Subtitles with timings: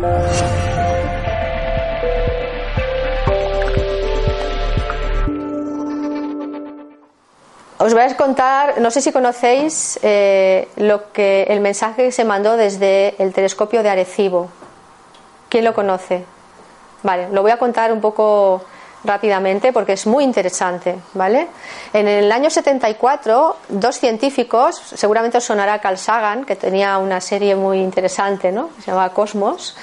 [0.00, 0.08] Os
[7.92, 12.56] voy a contar, no sé si conocéis eh, lo que el mensaje que se mandó
[12.56, 14.48] desde el telescopio de Arecibo.
[15.50, 16.24] ¿Quién lo conoce?
[17.02, 18.62] Vale, lo voy a contar un poco
[19.04, 21.48] rápidamente porque es muy interesante, ¿vale?
[21.92, 27.56] En el año 74, dos científicos, seguramente os sonará Carl Sagan, que tenía una serie
[27.56, 28.70] muy interesante, ¿no?
[28.80, 29.76] Se llamaba Cosmos,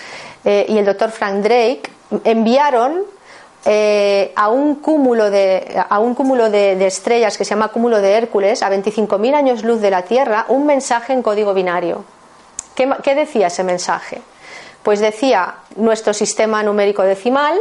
[0.46, 1.84] eh, y el doctor Frank Drake,
[2.24, 3.04] enviaron
[3.66, 8.13] eh, a un cúmulo, de, a un cúmulo de, estrellas que se llama cúmulo de
[8.13, 12.05] Hércules, a 25.000 años luz de la Tierra, un mensaje en código binario.
[12.76, 14.22] ¿Qué, decía ese mensaje?
[14.84, 17.60] Pues decía nuestro sistema numérico decimal,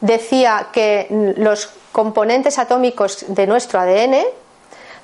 [0.00, 4.16] decía que los componentes atómicos de nuestro ADN,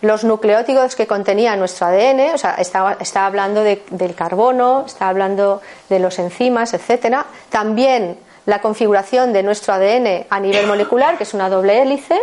[0.02, 5.98] los nucleótidos que contenía nuestro ADN, o sea, estaba, hablando del carbono, estaba hablando de
[5.98, 11.48] los enzimas, etcétera, también la configuración de nuestro ADN a nivel molecular, que es una
[11.48, 12.20] doble hélice.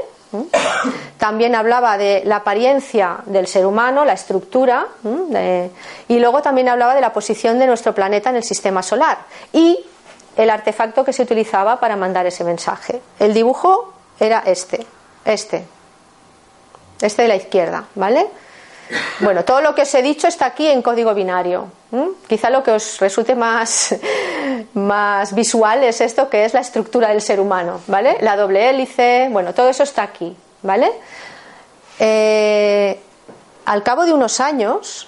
[1.17, 4.87] También hablaba de la apariencia del ser humano, la estructura,
[6.08, 9.19] y luego también hablaba de la posición de nuestro planeta en el sistema solar
[9.52, 9.85] y
[10.38, 13.02] el artefacto que se utilizaba para mandar ese mensaje.
[13.20, 14.86] El dibujo era este,
[15.26, 15.66] este,
[17.02, 18.28] este de la izquierda, ¿vale?
[19.20, 21.67] Bueno, todo lo que os he dicho está aquí en código binario.
[22.28, 23.95] Quizá lo que os resulte más,
[24.73, 28.17] más visual es esto que es la estructura del ser humano, ¿vale?
[28.22, 30.92] La doble hélice, bueno, todo eso está aquí, ¿vale?
[32.00, 33.00] Eh,
[33.66, 35.08] al cabo de unos años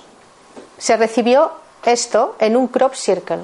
[0.77, 1.51] se recibió
[1.83, 3.39] esto en un crop circle.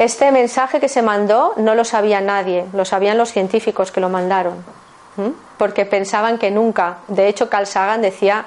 [0.00, 4.08] Este mensaje que se mandó no lo sabía nadie, lo sabían los científicos que lo
[4.08, 4.64] mandaron,
[5.58, 7.00] porque pensaban que nunca.
[7.08, 8.46] De hecho, Carl Sagan decía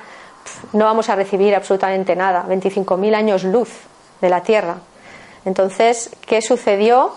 [0.72, 3.70] no vamos a recibir absolutamente nada, 25.000 años luz
[4.20, 4.78] de la Tierra.
[5.46, 7.14] Entonces, ¿qué sucedió?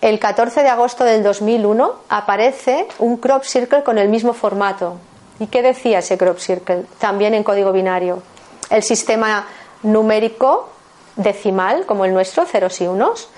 [0.00, 4.96] El 14 de agosto del 2001 aparece un crop circle con el mismo formato.
[5.38, 6.86] ¿Y qué decía ese crop circle?
[6.98, 8.22] También en código binario.
[8.70, 9.46] El sistema
[9.82, 10.70] numérico
[11.16, 13.28] decimal, como el nuestro, ceros y unos.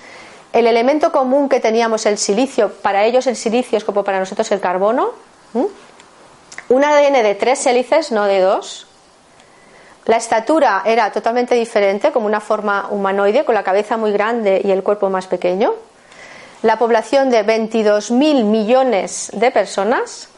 [0.53, 4.51] El elemento común que teníamos, el silicio, para ellos el silicio es como para nosotros
[4.51, 5.11] el carbono.
[6.69, 8.87] Un ADN de tres hélices, no de dos.
[10.05, 14.71] La estatura era totalmente diferente, como una forma humanoide, con la cabeza muy grande y
[14.71, 15.73] el cuerpo más pequeño.
[16.61, 20.29] La población de 22.000 millones de personas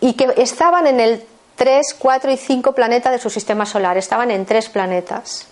[0.00, 1.26] y que estaban en el
[1.56, 5.46] 3, 4 y 5 planetas de su sistema solar, estaban en tres planetas.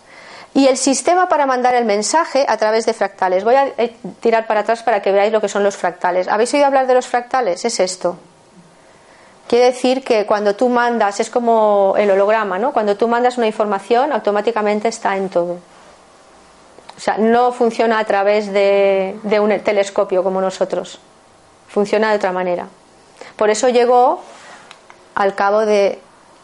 [0.54, 3.42] Y el sistema para mandar el mensaje a través de fractales.
[3.42, 6.28] Voy a eh, tirar para atrás para que veáis lo que son los fractales.
[6.28, 7.64] ¿Habéis oído hablar de los fractales?
[7.64, 8.16] Es esto.
[9.48, 12.72] Quiere decir que cuando tú mandas, es como el holograma, ¿no?
[12.72, 15.58] Cuando tú mandas una información, automáticamente está en todo.
[16.96, 21.00] O sea, no funciona a través de, un telescopio como nosotros.
[21.68, 22.68] Funciona de otra manera.
[23.36, 24.20] Por eso llegó
[25.16, 25.98] al cabo de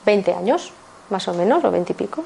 [0.04, 0.72] 20 años,
[1.08, 2.24] más o menos, o 20 y pico.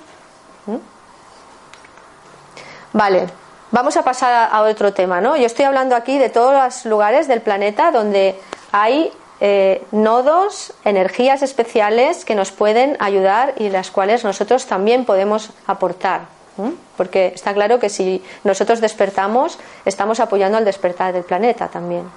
[2.94, 3.26] Vale,
[3.72, 5.36] vamos a pasar a otro tema, ¿no?
[5.36, 8.38] Yo estoy hablando aquí de todos los lugares del planeta donde
[8.70, 15.50] hay eh, nodos, energías especiales que nos pueden ayudar y las cuales nosotros también podemos
[15.66, 16.22] aportar.
[16.96, 22.08] Porque está claro que si nosotros despertamos, estamos apoyando al despertar del planeta también.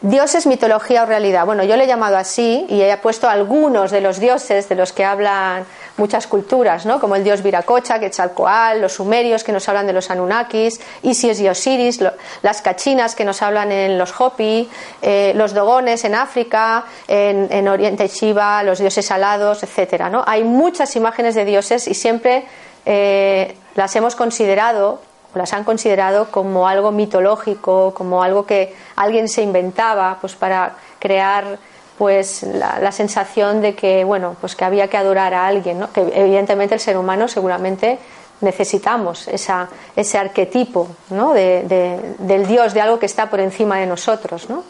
[0.00, 1.44] Dioses, mitología o realidad.
[1.44, 4.92] Bueno, yo le he llamado así y he puesto algunos de los dioses de los
[4.92, 5.66] que hablan
[5.96, 7.00] muchas culturas, ¿no?
[7.00, 11.48] como el dios Viracocha, Quetzalcoatl, los sumerios que nos hablan de los Anunnakis, Isis y
[11.48, 11.98] Osiris,
[12.42, 14.70] las cachinas que nos hablan en los Hopi,
[15.02, 20.08] eh, los dogones en África, en, Oriente Shiva, los dioses alados, etcétera.
[20.08, 20.22] ¿no?
[20.24, 22.44] Hay muchas imágenes de dioses y siempre
[22.86, 29.42] eh, las hemos considerado las han considerado como algo mitológico, como algo que alguien se
[29.42, 31.58] inventaba pues para crear
[31.96, 35.92] pues la, sensación de que bueno pues que había que adorar a alguien ¿no?
[35.92, 37.98] que evidentemente el ser humano seguramente
[38.40, 41.32] necesitamos esa, ese arquetipo ¿no?
[41.32, 44.62] del Dios de algo que está por encima de nosotros ¿no?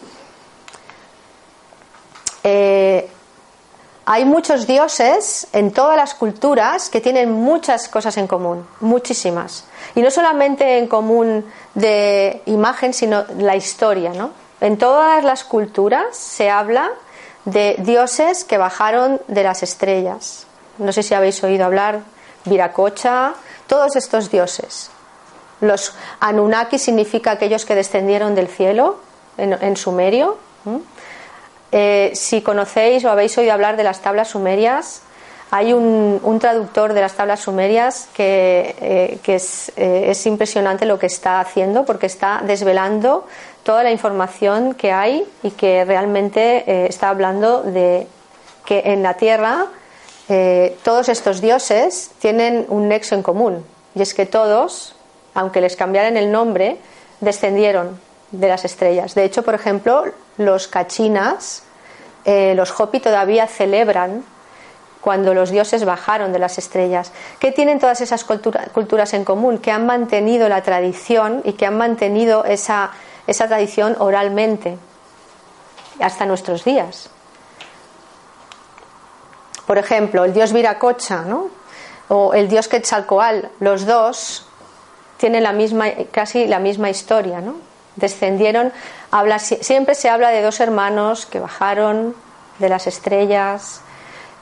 [2.44, 3.10] Eh,
[4.10, 9.66] hay muchos dioses en todas las culturas que tienen muchas cosas en común, muchísimas.
[9.94, 11.44] Y no solamente en común
[11.74, 14.30] de imagen, sino la historia, ¿no?
[14.62, 16.90] En todas las culturas se habla
[17.44, 20.46] de dioses que bajaron de las estrellas.
[20.78, 22.00] No sé si habéis oído hablar
[22.46, 23.34] Viracocha,
[23.66, 24.90] todos estos dioses.
[25.60, 29.00] Los Anunnaki significa aquellos que descendieron del cielo
[29.36, 30.38] en, sumerio.
[31.70, 35.02] Eh, si conocéis o habéis oído hablar de las tablas sumerias,
[35.50, 41.40] Hay un, traductor de las tablas sumerias que, eh, eh, es, impresionante lo que está
[41.40, 43.24] haciendo porque está desvelando
[43.62, 48.06] toda la información que hay y que realmente está hablando de
[48.66, 49.68] que en la tierra
[50.82, 54.94] todos estos dioses tienen un nexo en común y es que todos,
[55.32, 56.76] aunque les cambiaran el nombre,
[57.20, 57.98] descendieron
[58.32, 59.14] de las estrellas.
[59.14, 60.04] De hecho, por ejemplo,
[60.38, 61.62] los cachinas,
[62.24, 64.24] los Hopi todavía celebran
[65.00, 67.12] cuando los dioses bajaron de las estrellas.
[67.38, 69.58] ¿Qué tienen todas esas culturas en común?
[69.58, 72.90] Que han mantenido la tradición y que han mantenido esa,
[73.26, 74.78] esa tradición oralmente
[76.00, 77.10] hasta nuestros días.
[79.66, 81.48] Por ejemplo, el dios Viracocha ¿no?
[82.08, 84.46] o el dios Quetzalcoatl, los dos
[85.18, 87.40] tienen la misma, casi la misma historia.
[87.40, 87.56] ¿no?
[87.98, 88.72] Descendieron,
[89.10, 92.14] habla, siempre se habla de dos hermanos que bajaron
[92.58, 93.82] de las estrellas,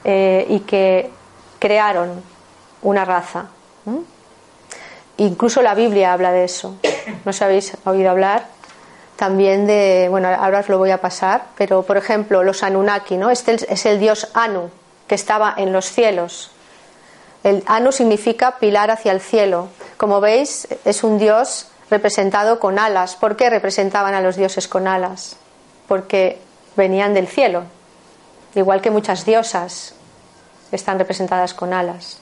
[0.03, 1.09] eh, y que
[1.59, 2.21] crearon
[2.81, 3.47] una raza.
[5.17, 6.77] Incluso la Biblia habla de eso.
[7.25, 8.45] ¿No os habéis oído hablar?
[9.17, 13.31] También de, bueno, ahora os lo voy a pasar, pero por ejemplo, los Anunnaki, ¿no?
[13.31, 14.69] Este es el dios Anu,
[15.07, 16.51] que estaba en los cielos.
[17.43, 19.69] El Anu significa pilar hacia el cielo.
[19.97, 23.15] Como veis, es un dios representado con alas.
[23.15, 25.37] ¿Por qué representaban a los dioses con alas?
[25.87, 26.39] Porque
[26.75, 27.63] venían del cielo,
[28.55, 29.93] igual que muchas diosas
[30.71, 32.19] están representadas con alas.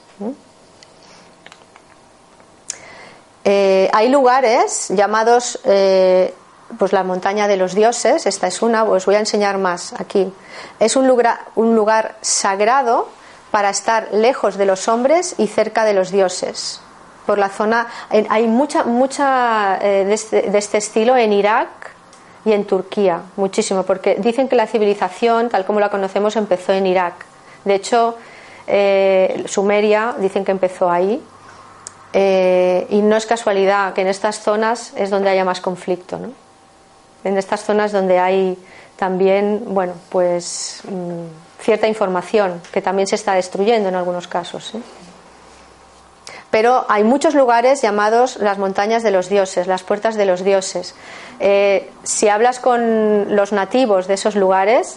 [3.44, 6.34] Eh, hay lugares llamados eh,
[6.78, 10.32] pues la montaña de los dioses, esta es una, os voy a enseñar más aquí.
[10.80, 13.08] Es un lugar, un lugar sagrado
[13.50, 16.80] para estar lejos de los hombres y cerca de los dioses.
[17.26, 17.88] Por la zona,
[18.28, 21.90] hay mucha, mucha eh, este, de, este, estilo en Irak
[22.44, 26.86] y en Turquía, muchísimo, porque dicen que la civilización, tal como la conocemos, empezó en
[26.86, 27.14] Irak.
[27.64, 28.16] De hecho,
[28.68, 31.20] eh, Sumeria, dicen que empezó ahí.
[32.12, 36.30] Eh, y no es casualidad que en estas zonas es donde haya más conflicto, ¿no?
[37.24, 38.56] En estas zonas donde hay
[38.96, 44.74] también, bueno, pues mm, cierta información que también se está destruyendo en algunos casos.
[44.74, 44.78] ¿eh?
[46.56, 50.94] Pero hay muchos lugares llamados las montañas de los dioses, las puertas de los dioses.
[52.02, 54.96] si hablas con los nativos de esos lugares,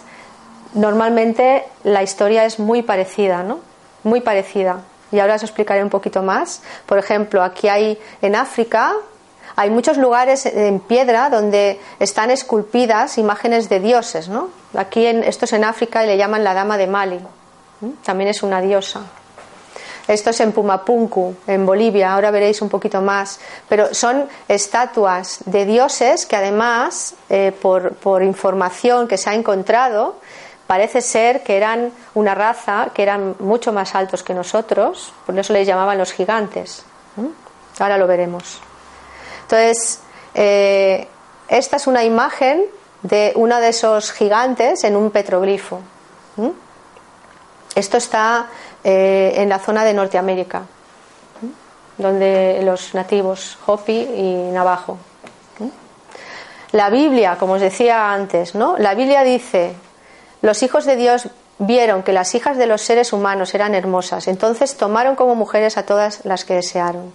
[0.72, 3.58] normalmente la historia es muy parecida, ¿no?
[4.04, 4.84] Muy parecida.
[5.12, 6.62] Y ahora os explicaré un poquito más.
[6.86, 8.94] Por ejemplo, aquí hay en África
[9.54, 14.48] hay muchos lugares en piedra donde están esculpidas imágenes de dioses, ¿no?
[14.74, 17.20] Aquí en, esto es en África y le llaman la dama de Mali.
[18.02, 19.19] También es una diosa.
[20.10, 23.38] Esto es en Pumapunku, en Bolivia, ahora veréis un poquito más.
[23.68, 30.16] Pero son estatuas de dioses que además, eh, por, información que se ha encontrado,
[30.66, 35.52] parece ser que eran una raza que eran mucho más altos que nosotros, por eso
[35.52, 36.82] les llamaban los gigantes.
[37.78, 38.58] Ahora lo veremos.
[39.42, 40.00] Entonces,
[40.34, 41.06] eh,
[41.46, 42.64] esta es una imagen
[43.02, 45.78] de uno de esos gigantes en un petroglifo.
[47.76, 48.48] Esto está
[48.84, 50.62] eh, en la zona de Norteamérica,
[51.98, 54.98] donde los nativos Hopi y Navajo.
[56.72, 58.78] La Biblia, como os decía antes, ¿no?
[58.78, 59.74] La Biblia dice
[60.42, 61.28] los hijos de Dios
[61.58, 65.84] vieron que las hijas de los seres humanos eran hermosas, entonces tomaron como mujeres a
[65.84, 67.12] todas las que desearon.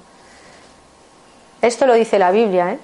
[1.62, 2.74] Esto lo dice la Biblia.
[2.74, 2.80] ¿eh?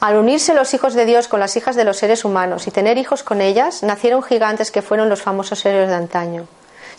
[0.00, 2.98] Al unirse los hijos de Dios con las hijas de los seres humanos y tener
[2.98, 6.48] hijos con ellas, nacieron gigantes que fueron los famosos héroes de antaño.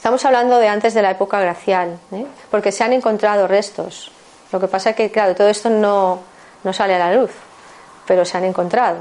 [0.05, 2.27] Estamos hablando de antes de la época glacial, ¿eh?
[2.51, 4.11] porque se han encontrado restos.
[4.51, 6.19] Lo que pasa es que, claro, todo esto no,
[6.73, 7.31] sale a la luz,
[8.05, 8.97] pero se han encontrado.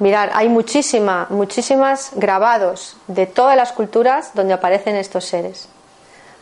[0.00, 5.68] Mirar, hay muchísima, muchísimas grabados de todas las culturas donde aparecen estos seres.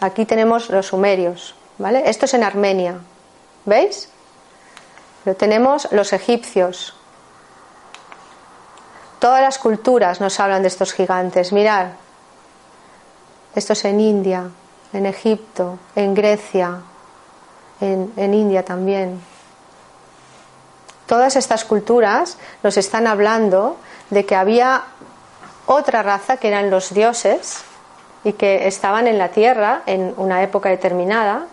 [0.00, 2.08] Aquí tenemos los sumerios, ¿vale?
[2.08, 3.00] Esto es en Armenia,
[3.66, 4.08] ¿veis?
[5.24, 6.97] Pero tenemos los egipcios.
[9.18, 11.52] Todas las culturas nos hablan de estos gigantes.
[11.52, 11.92] Mirar,
[13.54, 14.48] esto es en India,
[14.92, 16.80] en Egipto, en Grecia,
[17.80, 19.20] en, en India también.
[21.06, 23.76] Todas estas culturas nos están hablando
[24.10, 24.84] de que había
[25.66, 27.62] otra raza que eran los dioses
[28.24, 31.46] y que estaban en la tierra en una época determinada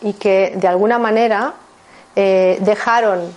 [0.00, 1.54] y que de alguna manera
[2.16, 3.34] eh, dejaron,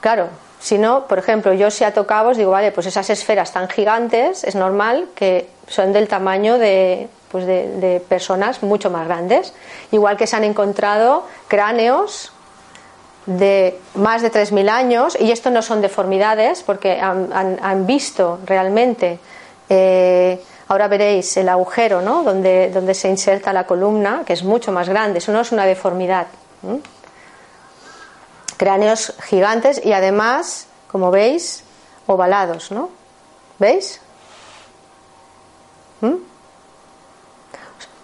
[0.00, 0.28] claro,
[0.60, 4.44] si no, por ejemplo, yo si a tocabos digo, vale, pues esas esferas tan gigantes
[4.44, 9.52] es normal que son del tamaño de, pues de personas mucho más grandes.
[9.92, 12.32] Igual que se han encontrado cráneos
[13.28, 19.18] de más de 3.000 años, y esto no son deformidades, porque han, visto realmente
[19.68, 22.22] eh, Ahora veréis el agujero, ¿no?
[22.22, 25.18] Donde, donde se inserta la columna, que es mucho más grande.
[25.18, 26.26] Eso no es una deformidad.
[28.58, 31.64] Cráneos gigantes y además, como veis,
[32.06, 32.90] ovalados, ¿no?
[33.58, 34.00] ¿Veis?
[36.02, 36.16] ¿Mm?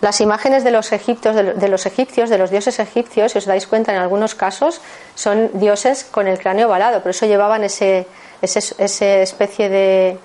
[0.05, 3.67] Las imágenes de los, egipcios, de los egipcios, de los dioses egipcios, si os dais
[3.67, 4.83] cuenta en algunos casos,
[5.15, 8.07] son dioses con el cráneo ovalado, por eso llevaban ese,
[8.43, 10.19] ese, especie de,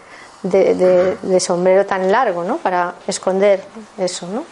[0.44, 2.58] de, sombrero tan largo, ¿no?
[2.58, 3.64] Para esconder
[3.98, 4.44] eso, ¿no?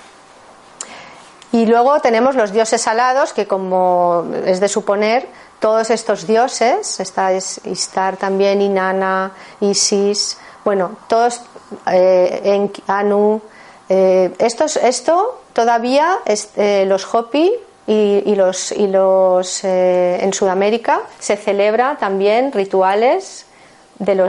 [1.52, 5.28] Y luego tenemos los dioses alados, que como es de suponer,
[5.60, 11.42] todos estos dioses, está Istar también, Inanna, Isis, bueno, todos,
[11.88, 13.42] eh, Anu,
[13.90, 17.54] eh, esto todavía eh, los Hopi
[17.88, 23.46] y, los, y los eh, en Sudamérica se celebra también rituales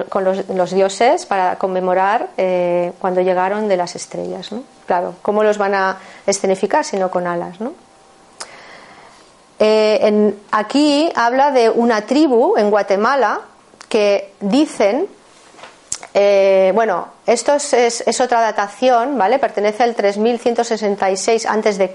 [0.08, 2.28] con los, dioses para conmemorar
[3.00, 4.52] cuando llegaron de las estrellas.
[4.52, 4.62] ¿no?
[4.86, 7.60] Claro, ¿cómo los van a escenificar si no con alas?
[7.60, 7.74] ¿no?
[10.50, 13.40] Aquí habla de una tribu en Guatemala
[13.88, 15.08] que dicen
[16.14, 19.38] eh, bueno, esto es, otra datación, ¿vale?
[19.38, 21.92] Pertenece al 3166 a.C.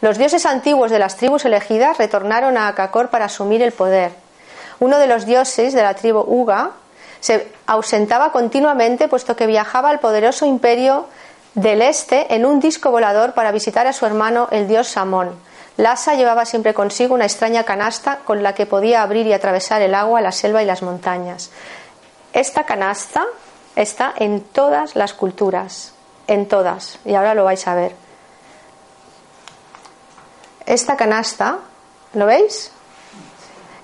[0.00, 4.12] Los dioses antiguos de las tribus elegidas retornaron a Acacor para asumir el poder.
[4.80, 6.72] Uno de los dioses de la tribu Uga
[7.20, 11.06] se ausentaba continuamente puesto que viajaba al poderoso imperio
[11.54, 15.30] del este en un disco volador para visitar a su hermano el dios Samón.
[15.76, 19.94] Lhasa llevaba siempre consigo una extraña canasta con la que podía abrir y atravesar el
[19.94, 21.50] agua, la selva y las montañas.
[22.32, 23.24] Esta canasta
[23.74, 25.94] está en todas las culturas,
[26.26, 27.94] en todas, y ahora lo vais a ver.
[30.66, 31.58] Esta canasta,
[32.14, 32.70] ¿lo veis?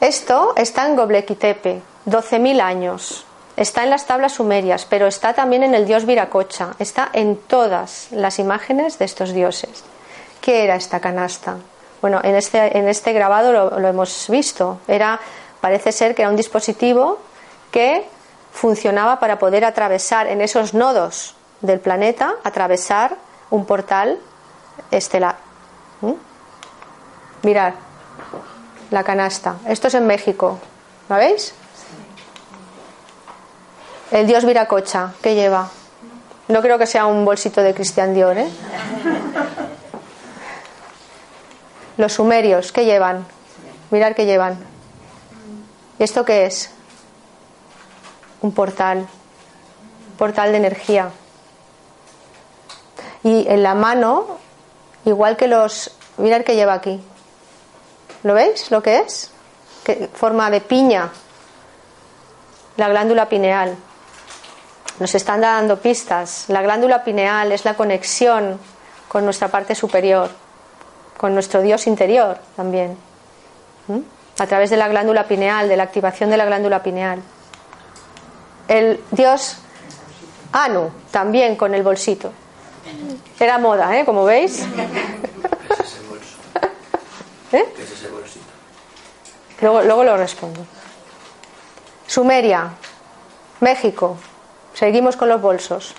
[0.01, 3.25] Esto está en Göbekli Tepe, 12.000 años.
[3.57, 6.77] Está en las tablas sumerias, pero está también en el dios Viracocha.
[6.79, 9.83] Está en todas las imágenes de estos dioses.
[10.41, 11.57] ¿Qué era esta canasta?
[12.01, 14.79] Bueno, en este, en este grabado lo, hemos visto.
[14.87, 15.19] Era,
[15.61, 17.19] parece ser que era un dispositivo
[17.71, 18.07] que
[18.53, 23.17] funcionaba para poder atravesar en esos nodos del planeta, atravesar
[23.51, 24.19] un portal
[24.91, 25.37] estelar.
[26.01, 26.13] ¿Mm?
[27.43, 27.75] Mirad,
[28.91, 29.57] la canasta.
[29.67, 30.59] Esto es en México.
[31.09, 31.55] ¿La veis?
[34.11, 35.69] El dios Viracocha, ¿qué lleva?
[36.49, 38.49] No creo que sea un bolsito de Cristian Dior, ¿eh?
[41.99, 43.27] Los sumerios, ¿qué llevan?
[43.91, 44.59] Mirad qué llevan.
[45.99, 46.71] ¿Y esto qué es?
[48.41, 49.07] un portal,
[50.17, 51.11] portal de energía.
[53.23, 54.39] Y en la mano,
[55.05, 55.93] igual que los...
[56.19, 57.01] Mirad que lleva aquí.
[58.23, 59.31] ¿Lo veis lo que es?
[59.85, 61.11] Que forma de piña.
[62.77, 63.77] La glándula pineal.
[64.99, 66.47] Nos están dando pistas.
[66.49, 68.59] La glándula pineal es la conexión
[69.07, 70.31] con nuestra parte superior,
[71.19, 72.97] con nuestro Dios interior también.
[73.89, 73.99] ¿Mm?
[74.39, 77.21] A través de la glándula pineal, de la activación de la glándula pineal
[78.69, 79.57] el dios
[80.53, 82.33] Anu, también con el bolsito.
[83.41, 84.05] Era moda, ¿eh?
[84.05, 84.61] Como veis.
[87.53, 87.65] ¿Eh?
[89.61, 90.65] Luego, luego lo respondo.
[92.07, 92.71] Sumeria,
[93.61, 94.17] México.
[94.75, 95.95] Seguimos con los bolsos.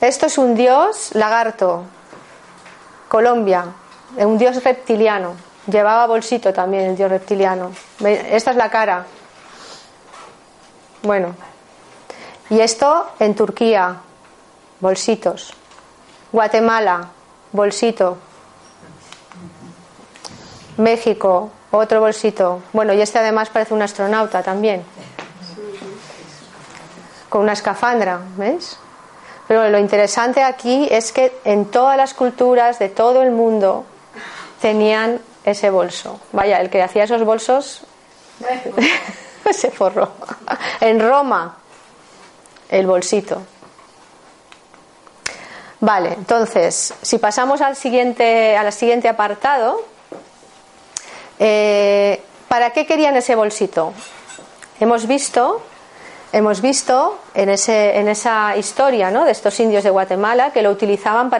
[0.00, 1.84] Esto es un dios lagarto.
[3.12, 3.66] Colombia,
[4.16, 5.34] un dios reptiliano.
[5.66, 7.70] Llevaba bolsito también el dios reptiliano.
[8.02, 9.04] Esta es la cara.
[11.02, 11.34] Bueno,
[12.48, 13.96] y esto en Turquía,
[14.80, 15.52] bolsitos.
[16.32, 17.10] Guatemala,
[17.52, 18.16] bolsito.
[20.78, 22.62] México, otro bolsito.
[22.72, 24.82] Bueno, y este además parece un astronauta también.
[27.28, 28.78] Con una escafandra, ¿ves?
[29.52, 33.84] Pero lo interesante aquí es que en todas las culturas de todo el mundo
[34.62, 36.18] tenían ese bolso.
[36.32, 37.82] Vaya, el que hacía esos bolsos
[39.52, 40.10] se forró.
[40.80, 41.58] En Roma,
[42.70, 43.42] el bolsito.
[45.80, 49.82] Vale, entonces, si pasamos al siguiente, al siguiente apartado,
[51.38, 53.92] eh, ¿para qué querían ese bolsito?
[54.80, 55.62] Hemos visto,
[56.32, 61.30] hemos visto en, esa historia de estos indios de Guatemala que lo utilizaban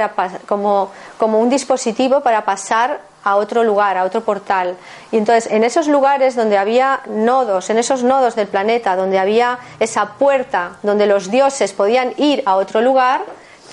[0.47, 4.77] como, como un dispositivo para pasar a otro lugar, a otro portal.
[5.11, 9.59] Y entonces, en esos lugares donde había nodos, en esos nodos del planeta, donde había
[9.81, 13.23] esa puerta donde los dioses podían ir a otro lugar,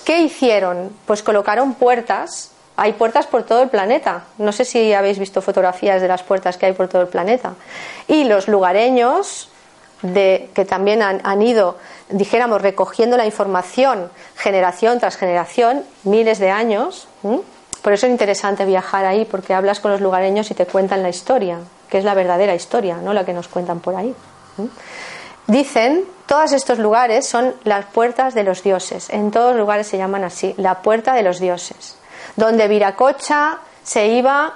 [0.06, 0.96] ¿qué hicieron?
[1.06, 2.52] Pues colocaron puertas.
[2.78, 4.24] Hay puertas por todo el planeta.
[4.38, 7.56] No sé si habéis visto fotografías de las puertas que hay por todo el planeta.
[8.08, 9.50] Y los lugareños
[10.02, 11.78] de que también han, ido,
[12.10, 17.08] dijéramos, recogiendo la información generación tras generación, miles de años.
[17.82, 21.10] Por eso es interesante viajar ahí, porque hablas con los lugareños y te cuentan la
[21.10, 24.16] historia, que es la verdadera historia, no la que nos cuentan por ahí.
[25.48, 29.10] Dicen, todos estos lugares son las puertas de los dioses.
[29.10, 31.98] En todos lugares se llaman así, la puerta de los dioses.
[32.36, 34.54] Donde Viracocha se iba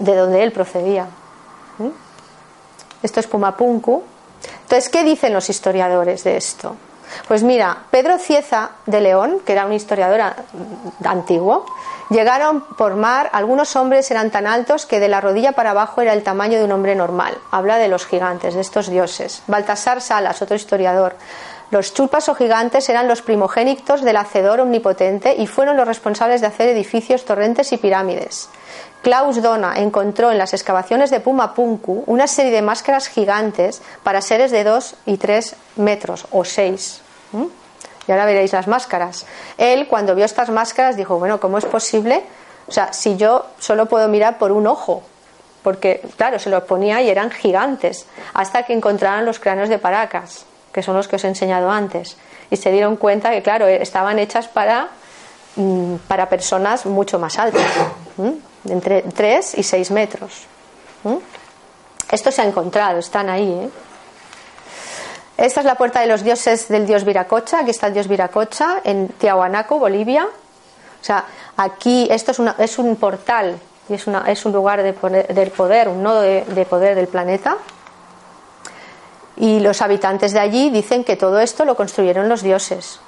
[0.00, 1.06] de donde él procedía.
[3.02, 4.02] Esto es Pumapunku.
[4.62, 6.76] Entonces, ¿qué dicen los historiadores de esto?
[7.28, 10.20] Pues mira, Pedro Cieza de León, que era un historiador
[11.04, 11.64] antiguo,
[12.10, 16.12] llegaron por mar, algunos hombres eran tan altos que de la rodilla para abajo era
[16.12, 17.38] el tamaño de un hombre normal.
[17.50, 19.42] Habla de los gigantes, de estos dioses.
[19.46, 21.16] Baltasar Salas, otro historiador.
[21.70, 26.46] Los chulpas o gigantes eran los primogénitos del hacedor omnipotente y fueron los responsables de
[26.46, 28.48] hacer edificios, torrentes y pirámides.
[29.06, 34.50] Klaus Dona encontró en las excavaciones de Pumapunku una serie de máscaras gigantes para seres
[34.50, 37.02] de 2 y 3 metros o 6.
[38.08, 39.24] Y ahora veréis las máscaras.
[39.58, 42.24] Él, cuando vio estas máscaras, dijo, bueno, ¿cómo es posible?
[42.66, 45.04] O sea, si yo solo puedo mirar por un ojo,
[45.62, 50.46] porque, claro, se los ponía y eran gigantes, hasta que encontraron los cráneos de Paracas,
[50.72, 52.16] que son los que os he enseñado antes,
[52.50, 54.88] y se dieron cuenta que, claro, estaban hechas para,
[55.54, 57.70] mm, para personas mucho más altas
[58.68, 60.46] entre 3 y 6 metros.
[62.10, 63.50] Esto se ha encontrado, están ahí.
[63.50, 63.70] ¿eh?
[65.36, 67.60] Esta es la puerta de los dioses del dios Viracocha.
[67.60, 70.24] Aquí está el dios Viracocha en Tiahuanaco, Bolivia.
[70.26, 71.24] O sea,
[71.56, 75.88] aquí esto es, es un portal y es, una, es un lugar de del poder,
[75.88, 77.58] un nodo de, poder del planeta.
[79.36, 83.00] Y los habitantes de allí dicen que todo esto lo construyeron los dioses.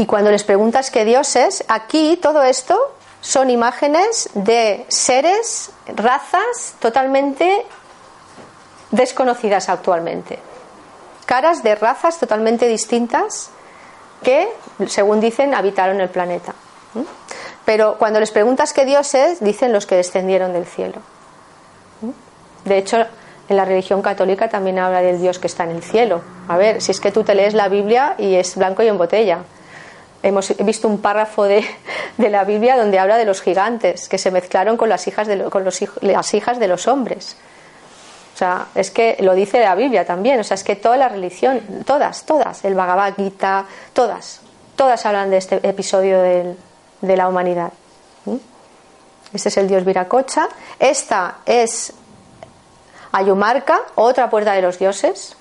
[0.00, 2.74] Y cuando les preguntas qué Dios es, aquí todo esto
[3.20, 7.66] son imágenes de seres, razas totalmente
[8.92, 10.38] desconocidas actualmente.
[11.26, 13.50] Caras de razas totalmente distintas
[14.22, 14.48] que,
[14.86, 16.54] según dicen, habitaron el planeta.
[17.66, 20.96] Pero cuando les preguntas qué Dios es, dicen los que descendieron del cielo.
[22.64, 23.04] De hecho,
[23.50, 26.22] en la religión católica también habla del Dios que está en el cielo.
[26.48, 28.96] A ver, si es que tú te lees la Biblia y es blanco y en
[28.96, 29.40] botella
[30.22, 31.64] hemos visto un párrafo de,
[32.18, 36.34] la Biblia donde habla de los gigantes que se mezclaron con las hijas de, los,
[36.34, 37.36] hijas de los hombres.
[38.34, 40.40] O sea, es que lo dice la Biblia también.
[40.40, 44.40] O sea, es que toda la religión, todas, todas, el Bhagavad Gita, todas,
[44.76, 47.72] todas hablan de este episodio de la humanidad.
[49.32, 50.48] Este es el dios Viracocha.
[50.78, 51.92] Esta es
[53.12, 55.36] Ayumarca, otra puerta de los dioses.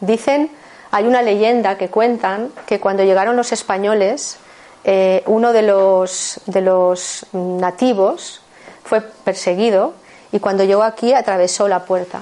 [0.00, 0.50] Dicen
[0.90, 4.38] hay una leyenda que cuentan que cuando llegaron los españoles,
[4.84, 8.40] eh, uno de los, de los nativos
[8.84, 9.94] fue perseguido
[10.32, 12.20] y cuando llegó aquí atravesó la puerta.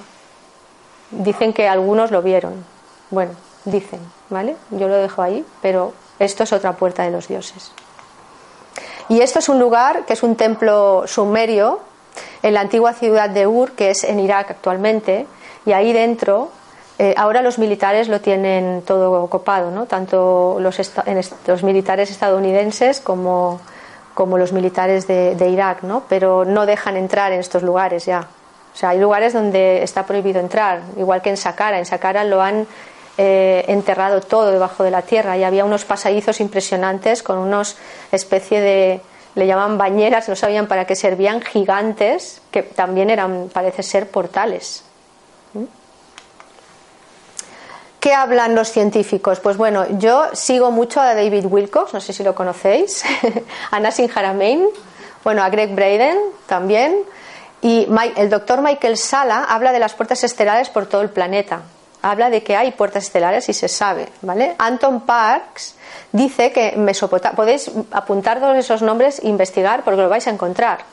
[1.10, 2.64] Dicen que algunos lo vieron.
[3.10, 3.32] Bueno,
[3.64, 4.56] dicen, ¿vale?
[4.70, 7.72] Yo lo dejo ahí, pero esto es otra puerta de los dioses.
[9.08, 11.80] Y esto es un lugar que es un templo sumerio
[12.42, 15.26] en la antigua ciudad de Ur, que es en Irak actualmente,
[15.64, 16.50] y ahí dentro
[16.98, 19.86] eh, ahora los militares lo tienen todo copado, ¿no?
[19.86, 20.80] tanto los,
[21.46, 23.60] los militares estadounidenses como,
[24.16, 26.02] los militares de, Irak, ¿no?
[26.08, 28.26] pero no dejan entrar en estos lugares ya.
[28.74, 31.78] O sea, hay lugares donde está prohibido entrar, igual que en Saqqara.
[31.78, 32.66] En Saqqara lo han
[33.16, 37.76] eh, enterrado todo debajo de la tierra y había unos pasadizos impresionantes con unos
[38.10, 39.00] especie de
[39.36, 44.82] le llaman bañeras, no sabían para qué servían, gigantes, que también eran, parece ser, portales.
[48.00, 49.40] ¿Qué hablan los científicos?
[49.40, 53.02] Pues bueno, yo sigo mucho a David Wilcox, no sé si lo conocéis,
[53.72, 54.68] a Nassim Haramein,
[55.24, 56.96] bueno, a Greg Braden también,
[57.60, 61.62] y el doctor Michael Sala habla de las puertas estelares por todo el planeta.
[62.00, 64.54] Habla de que hay puertas estelares y se sabe, ¿vale?
[64.58, 65.74] Anton Parks
[66.12, 70.84] dice que Mesopotamia, podéis apuntar todos esos nombres e investigar porque lo vais a encontrar.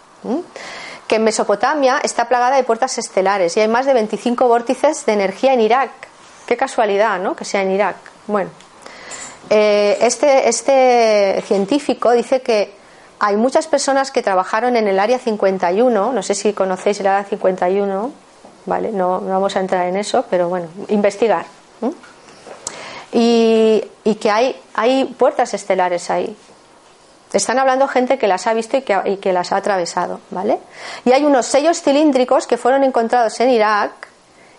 [1.07, 5.13] Que en Mesopotamia está plagada de puertas estelares y hay más de 25 vórtices de
[5.13, 5.91] energía en Irak
[6.45, 7.35] Qué casualidad, ¿no?
[7.35, 7.95] Que sea en Irak.
[8.27, 8.49] Bueno,
[9.49, 12.73] eh, este, este científico dice que
[13.19, 17.23] hay muchas personas que trabajaron en el área 51, no sé si conocéis el área
[17.23, 18.11] 51,
[18.65, 21.45] vale, no, vamos a entrar en eso, pero bueno, investigar.
[23.11, 23.83] Y,
[24.19, 26.35] que hay, hay puertas estelares ahí.
[27.31, 30.59] Están hablando gente que las ha visto y que, y que las ha atravesado, ¿vale?
[31.05, 34.09] Y hay unos sellos cilíndricos que fueron encontrados en Irak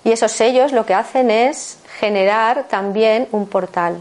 [0.07, 3.99] y esos sellos lo que hacen es generar también un portal.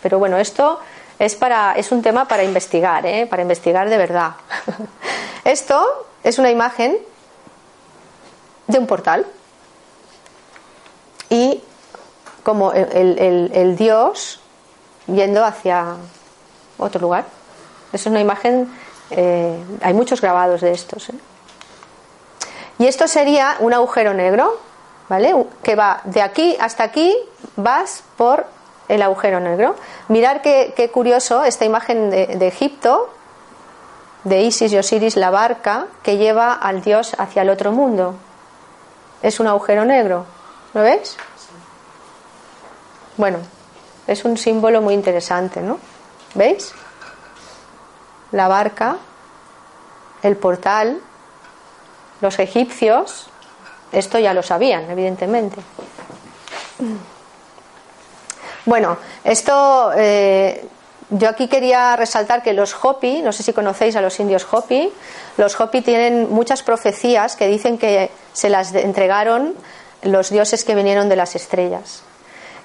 [0.00, 0.80] Pero bueno, esto
[1.18, 3.26] es, para, es un tema para investigar, ¿eh?
[3.26, 4.30] para investigar de verdad.
[5.44, 6.96] esto es una imagen
[8.66, 9.26] de un portal.
[11.28, 11.62] Y
[12.42, 14.40] como el, dios
[15.06, 15.96] yendo hacia
[16.78, 17.26] otro lugar.
[17.92, 18.72] Es una imagen,
[19.10, 21.10] eh, hay muchos grabados de estos.
[21.10, 21.14] ¿eh?
[22.78, 24.64] Y esto sería un agujero negro,
[25.08, 25.34] ¿vale?
[25.62, 27.16] Que va de aquí hasta aquí,
[27.56, 28.46] vas por
[28.88, 29.76] el agujero negro.
[30.08, 33.10] Mirar qué, curioso esta imagen de, de, Egipto,
[34.24, 38.14] de Isis y Osiris, la barca que lleva al dios hacia el otro mundo.
[39.22, 40.26] Es un agujero negro,
[40.74, 41.16] ¿lo ves?
[43.16, 43.38] Bueno,
[44.06, 45.78] es un símbolo muy interesante, ¿no?
[46.34, 46.74] ¿Veis?
[48.30, 48.98] La barca,
[50.22, 51.00] el portal,
[52.20, 53.30] los egipcios,
[53.92, 55.60] esto ya lo sabían, evidentemente.
[58.64, 60.66] Bueno, esto eh,
[61.10, 64.92] yo aquí quería resaltar que los Hopi, no sé si conocéis a los indios Hopi,
[65.36, 69.54] los Hopi tienen muchas profecías que dicen que se las entregaron
[70.02, 72.02] los dioses que vinieron de las estrellas.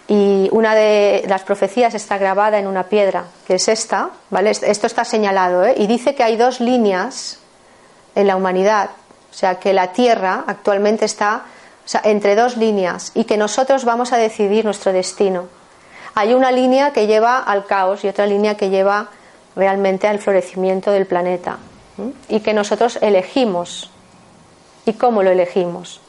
[0.07, 4.49] Y una de las profecías está grabada en una piedra, que es esta, ¿vale?
[4.49, 5.75] Esto está señalado, ¿eh?
[5.77, 7.37] Y dice que hay dos líneas
[8.15, 8.89] en la humanidad,
[9.31, 11.43] o sea, que la Tierra actualmente está
[12.03, 15.47] entre dos líneas y que nosotros vamos a decidir nuestro destino.
[16.13, 19.07] Hay una línea que lleva al caos y otra línea que lleva
[19.55, 21.57] realmente al florecimiento del planeta
[22.27, 23.89] y que nosotros elegimos.
[24.85, 26.01] ¿Y cómo lo elegimos?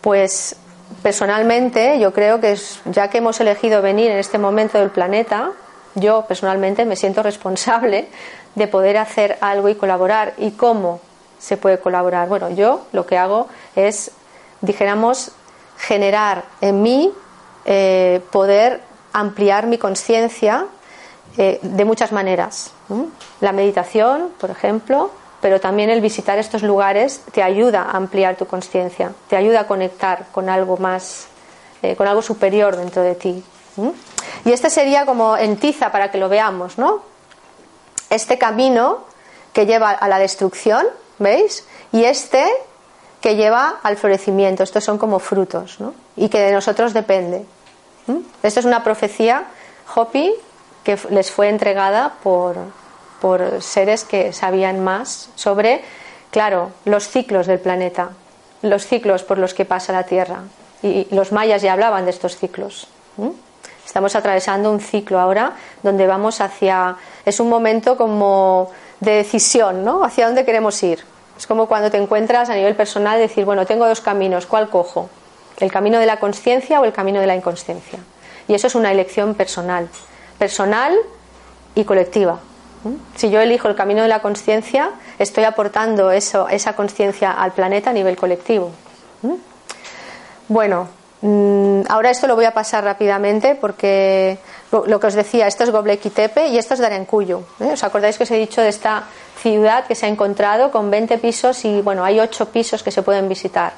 [0.00, 0.56] Pues
[1.02, 5.50] personalmente yo creo que ya que hemos elegido venir en este momento del planeta,
[5.94, 8.08] yo personalmente me siento responsable
[8.54, 10.34] de poder hacer algo y colaborar.
[10.38, 11.00] ¿Y cómo
[11.42, 12.28] se puede colaborar?
[12.28, 14.12] Bueno, yo lo que hago es,
[14.60, 15.32] dijéramos,
[15.76, 17.12] generar en mí
[17.64, 18.80] eh, poder
[19.12, 20.66] ampliar mi conciencia
[21.36, 22.70] eh, de muchas maneras.
[23.40, 28.46] La meditación, por ejemplo, pero también el visitar estos lugares te ayuda a ampliar tu
[28.46, 31.26] conciencia, te ayuda a conectar con algo más,
[31.82, 33.42] eh, con algo superior dentro de ti.
[34.44, 37.02] Y este sería como en tiza para que lo veamos, ¿no?
[38.10, 39.04] Este camino
[39.52, 40.86] que lleva a la destrucción,
[41.22, 41.64] ¿veis?
[41.92, 42.44] Y este
[43.22, 44.62] que lleva al florecimiento.
[44.62, 45.94] Estos son como frutos, ¿no?
[46.16, 47.46] Y que de nosotros depende.
[48.42, 49.44] Esto es una profecía
[49.94, 50.34] Hopi
[50.82, 52.56] que les fue entregada por,
[53.20, 55.82] por seres que sabían más sobre,
[56.32, 58.10] claro, los ciclos del planeta,
[58.62, 60.40] los ciclos por los que pasa la Tierra.
[60.82, 62.88] Y los mayas ya hablaban de estos ciclos.
[63.86, 65.52] Estamos atravesando un ciclo ahora
[65.84, 66.96] donde vamos hacia.
[67.24, 70.02] Es un momento como de decisión, ¿no?
[70.02, 71.11] Hacia dónde queremos ir.
[71.42, 75.10] Es como cuando te encuentras a nivel personal decir, bueno, tengo dos caminos, ¿cuál cojo?
[75.58, 77.98] ¿El camino de la conciencia o el camino de la inconsciencia?
[78.46, 79.88] Y eso es una elección personal,
[80.38, 80.94] personal
[81.74, 82.38] y colectiva.
[83.16, 87.90] Si yo elijo el camino de la conciencia, estoy aportando eso, esa conciencia al planeta
[87.90, 88.70] a nivel colectivo.
[90.46, 90.86] Bueno,
[91.22, 94.38] mm, ahora esto lo voy a pasar rápidamente porque
[94.70, 97.42] lo, que os decía, esto es Göbekli Tepe y esto es Darencuyo.
[97.58, 97.70] ¿eh?
[97.72, 99.02] ¿Os acordáis que os he dicho de esta
[99.42, 103.02] ciudad que se ha encontrado con 20 pisos y bueno, hay 8 pisos que se
[103.02, 103.72] pueden visitar?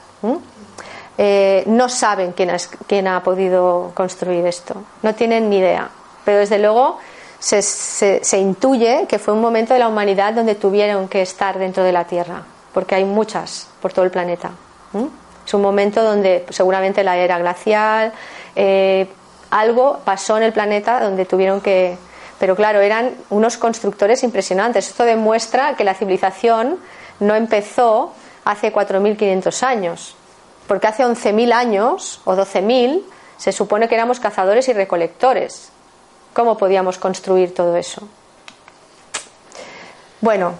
[1.16, 2.50] Eh, no saben quién,
[2.86, 5.88] quién ha podido construir esto, no tienen ni idea,
[6.24, 6.98] pero desde luego
[7.38, 11.92] se, intuye que fue un momento de la humanidad donde tuvieron que estar dentro de
[11.92, 14.50] la Tierra, porque hay muchas por todo el planeta.
[15.46, 18.12] Es un momento donde seguramente la era glacial,
[18.56, 19.06] eh,
[19.50, 21.96] algo pasó en el planeta donde tuvieron que...
[22.44, 24.90] Pero claro, eran unos constructores impresionantes.
[24.90, 26.78] Esto demuestra que la civilización
[27.18, 28.12] no empezó
[28.44, 30.14] hace 4.500 años,
[30.68, 33.00] porque hace 11.000 años o 12.000
[33.38, 35.70] se supone que éramos cazadores y recolectores.
[36.34, 38.06] ¿Cómo podíamos construir todo eso?
[40.20, 40.52] Bueno,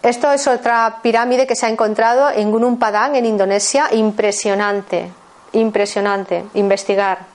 [0.00, 3.88] esto es otra pirámide que se ha encontrado en Gunung Padang, en Indonesia.
[3.90, 5.10] Impresionante,
[5.54, 6.44] impresionante.
[6.54, 7.26] Investigar,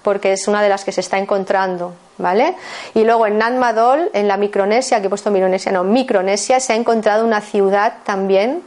[0.00, 1.92] porque es una de las que se está encontrando.
[2.20, 2.54] ¿Vale?
[2.94, 6.74] Y luego en Nan Madol, en la Micronesia, que he puesto Micronesia, no, Micronesia, se
[6.74, 8.62] ha encontrado una ciudad también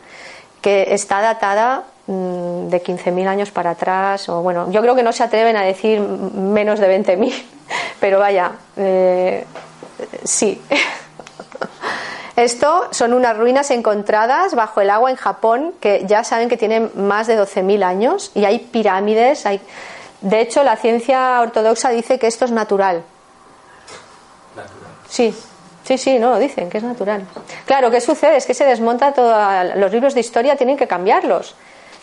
[0.61, 5.11] que está datada mm, de 15.000 años para atrás, o bueno, yo creo que no
[5.11, 7.33] se atreven a decir menos de 20.000
[7.99, 9.45] pero vaya, eh,
[10.23, 10.61] sí.
[12.35, 16.89] Esto son unas ruinas encontradas bajo el agua en Japón que ya saben que tienen
[16.95, 19.45] más de 12.000 años y hay pirámides.
[19.45, 19.61] Hay...
[20.21, 23.03] De hecho, la ciencia ortodoxa dice que esto es natural.
[25.13, 25.31] Sí,
[25.83, 27.27] sí, sí, no, dicen que es natural.
[27.67, 28.35] Claro, ¿qué sucede?
[28.35, 29.31] Es que se desmonta todo.
[29.75, 31.53] Los libros de historia tienen que cambiarlos.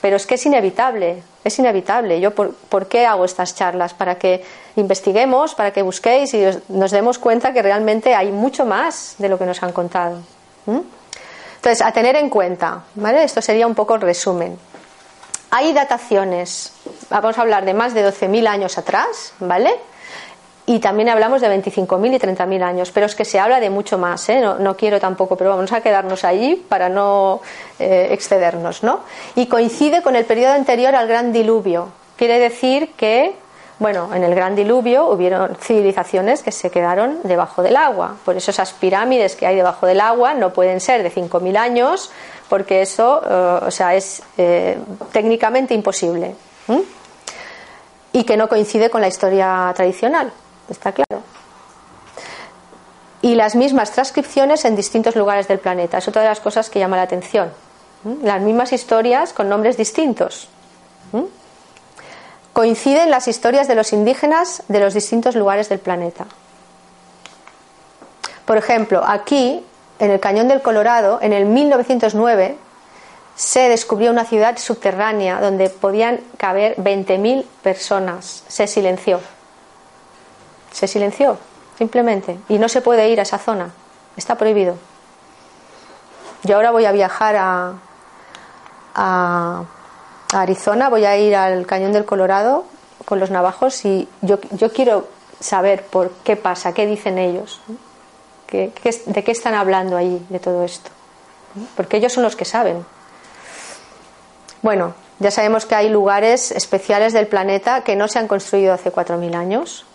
[0.01, 2.20] Pero es que es inevitable, es inevitable.
[2.20, 3.94] Yo, por, qué hago estas charlas?
[3.94, 4.44] Para que
[4.77, 9.37] investiguemos, para que busquéis y nos demos cuenta que realmente hay mucho más de lo
[9.37, 10.18] que nos han contado.
[10.66, 13.25] Entonces, a tener en cuenta, ¿vale?
[13.25, 14.57] Esto sería un poco el resumen.
[15.51, 16.73] hay dataciones,
[17.11, 19.89] vamos a hablar de más de 12.000 años atrás, ¿vale?
[20.70, 23.98] Y también hablamos de 25.000 y 30.000 años, pero es que se habla de mucho
[23.98, 24.40] más, ¿eh?
[24.40, 27.40] no, quiero tampoco, pero vamos a quedarnos allí para no
[27.80, 29.00] eh, excedernos, ¿no?
[29.35, 31.88] Y coincide con el periodo anterior al gran diluvio.
[32.16, 33.35] Quiere decir que,
[33.80, 38.14] bueno, en el gran diluvio hubieron civilizaciones que se quedaron debajo del agua.
[38.24, 42.12] Por eso esas pirámides que hay debajo del agua no pueden ser de 5.000 años,
[42.48, 44.22] porque eso, eh, o sea, es
[45.11, 46.37] técnicamente imposible.
[48.12, 50.33] Y que no coincide con la historia tradicional
[50.72, 51.22] está claro.
[53.22, 55.98] Y las mismas transcripciones en distintos lugares del planeta.
[55.98, 57.52] Es otra de las cosas que llama la atención.
[58.22, 60.48] Las mismas historias con nombres distintos.
[62.52, 66.26] Coinciden las historias de los indígenas de los distintos lugares del planeta.
[68.44, 69.64] Por ejemplo, aquí,
[69.98, 72.56] en el Cañón del Colorado, en el 1909,
[73.37, 78.44] se descubrió una ciudad subterránea donde podían caber 20.000 personas.
[78.48, 79.20] Se silenció.
[80.72, 81.38] Se silenció,
[81.78, 82.38] simplemente.
[82.48, 83.70] Y no se puede ir a esa zona.
[84.16, 84.76] Está prohibido.
[86.42, 87.74] Yo ahora voy a viajar a,
[88.94, 89.64] a,
[90.33, 92.64] Arizona, voy a ir al Cañón del Colorado
[93.04, 95.09] con los navajos y yo, yo quiero
[95.40, 97.61] saber por qué pasa, qué dicen ellos,
[98.46, 98.72] ¿Qué,
[99.06, 100.90] de qué están hablando allí de todo esto.
[101.76, 102.85] Porque ellos son los que saben.
[104.62, 108.92] Bueno, ya sabemos que hay lugares especiales del planeta que no se han construido hace
[108.92, 109.87] 4.000 años,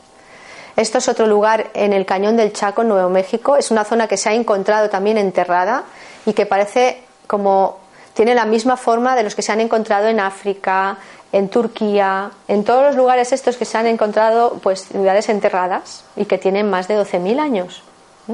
[0.76, 3.56] esto es otro lugar en el Cañón del Chaco, Nuevo México.
[3.56, 5.84] Es una zona que se ha encontrado también enterrada
[6.26, 7.80] y que parece como
[8.14, 10.98] tiene la misma forma de los que se han encontrado en África,
[11.32, 16.26] en Turquía, en todos los lugares estos que se han encontrado pues ciudades enterradas y
[16.26, 17.84] que tienen más de 12.000 años.
[18.28, 18.34] ¿Mm?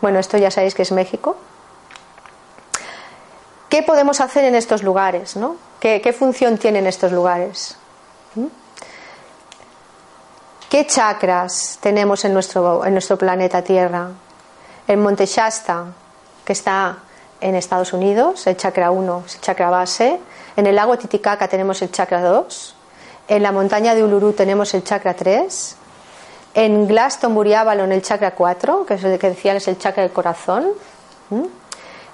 [0.00, 1.36] Bueno, esto ya sabéis que es México.
[3.68, 5.36] ¿Qué podemos hacer en estos lugares?
[5.36, 5.56] ¿no?
[5.80, 7.76] ¿Qué, ¿Qué, función tienen estos lugares?
[8.34, 8.63] ¿Mm?
[10.74, 14.08] ¿Qué chakras tenemos en nuestro, en nuestro planeta Tierra?
[14.88, 15.84] El Monte Shasta,
[16.44, 16.96] que está
[17.40, 20.18] en Estados Unidos, el chakra 1 es el chakra base.
[20.56, 22.74] En el lago Titicaca tenemos el chakra 2.
[23.28, 25.76] En la montaña de Uluru tenemos el chakra 3.
[26.54, 30.10] En Glastonbury Avalon el chakra 4, que es el que decía es el chakra del
[30.10, 30.70] corazón.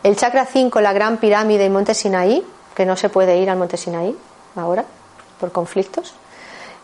[0.03, 3.57] El chakra 5, la gran pirámide y Monte Sinaí, que no se puede ir al
[3.57, 4.15] Monte Sinaí
[4.55, 4.85] ahora
[5.41, 6.13] por conflictos.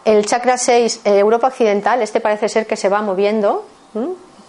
[0.07, 3.67] El chakra 6, eh, Europa Occidental, este parece ser que se va moviendo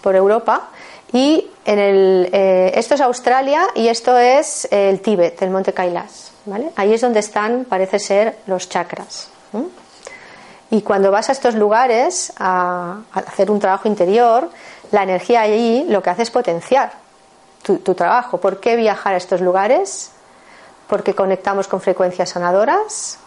[0.03, 0.69] por Europa.
[1.11, 6.31] Y en el, eh, esto es Australia y esto es el Tíbet, el monte Kailas.
[6.45, 6.69] ¿vale?
[6.75, 9.31] Ahí es donde están, parece ser, los chakras.
[10.69, 14.51] Y cuando vas a estos lugares a, hacer un trabajo interior,
[14.91, 16.91] la energía allí lo que hace es potenciar
[17.63, 18.37] tu, tu trabajo.
[18.37, 20.11] ¿Por qué viajar a estos lugares?
[20.87, 23.17] Porque conectamos con frecuencias sanadoras,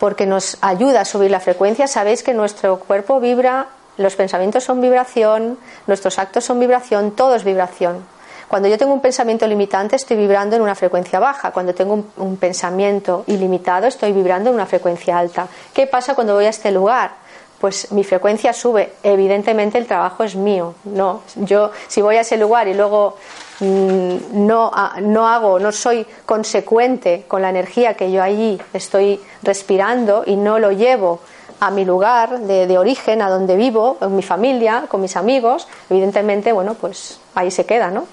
[0.00, 1.86] porque nos ayuda a subir la frecuencia.
[1.86, 3.66] Sabéis que nuestro cuerpo vibra,
[3.98, 8.02] los pensamientos son vibración, nuestros actos son vibración, todo es vibración.
[8.48, 12.36] Cuando yo tengo un pensamiento limitante estoy vibrando en una frecuencia baja, cuando tengo un,
[12.38, 15.46] pensamiento ilimitado estoy vibrando en una frecuencia alta.
[15.74, 17.12] ¿Qué pasa cuando voy a este lugar?
[17.60, 18.94] Pues mi frecuencia sube.
[19.02, 20.74] Evidentemente el trabajo es mío.
[20.84, 23.18] No, yo si voy a ese lugar y luego
[23.60, 24.70] no,
[25.02, 30.58] no hago, no soy consecuente con la energía que yo allí estoy respirando y no
[30.58, 31.20] lo llevo
[31.60, 36.52] a mi lugar de, origen, a donde vivo, con mi familia, con mis amigos, evidentemente,
[36.52, 38.06] bueno, pues ahí se queda, ¿no?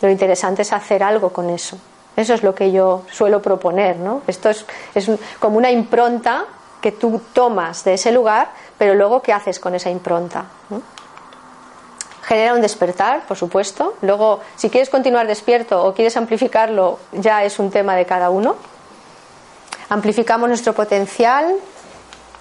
[0.00, 1.76] Lo interesante es hacer algo con eso.
[2.16, 4.22] Eso es lo que yo suelo proponer, ¿no?
[4.28, 5.10] Esto es, es
[5.40, 6.44] como una impronta
[6.80, 10.44] que tú tomas de ese lugar, pero luego, ¿qué haces con esa impronta?
[12.32, 13.94] Genera un despertar, por supuesto.
[14.00, 18.56] Luego, si quieres continuar despierto o quieres amplificarlo, ya es un tema de cada uno.
[19.90, 21.54] Amplificamos nuestro potencial,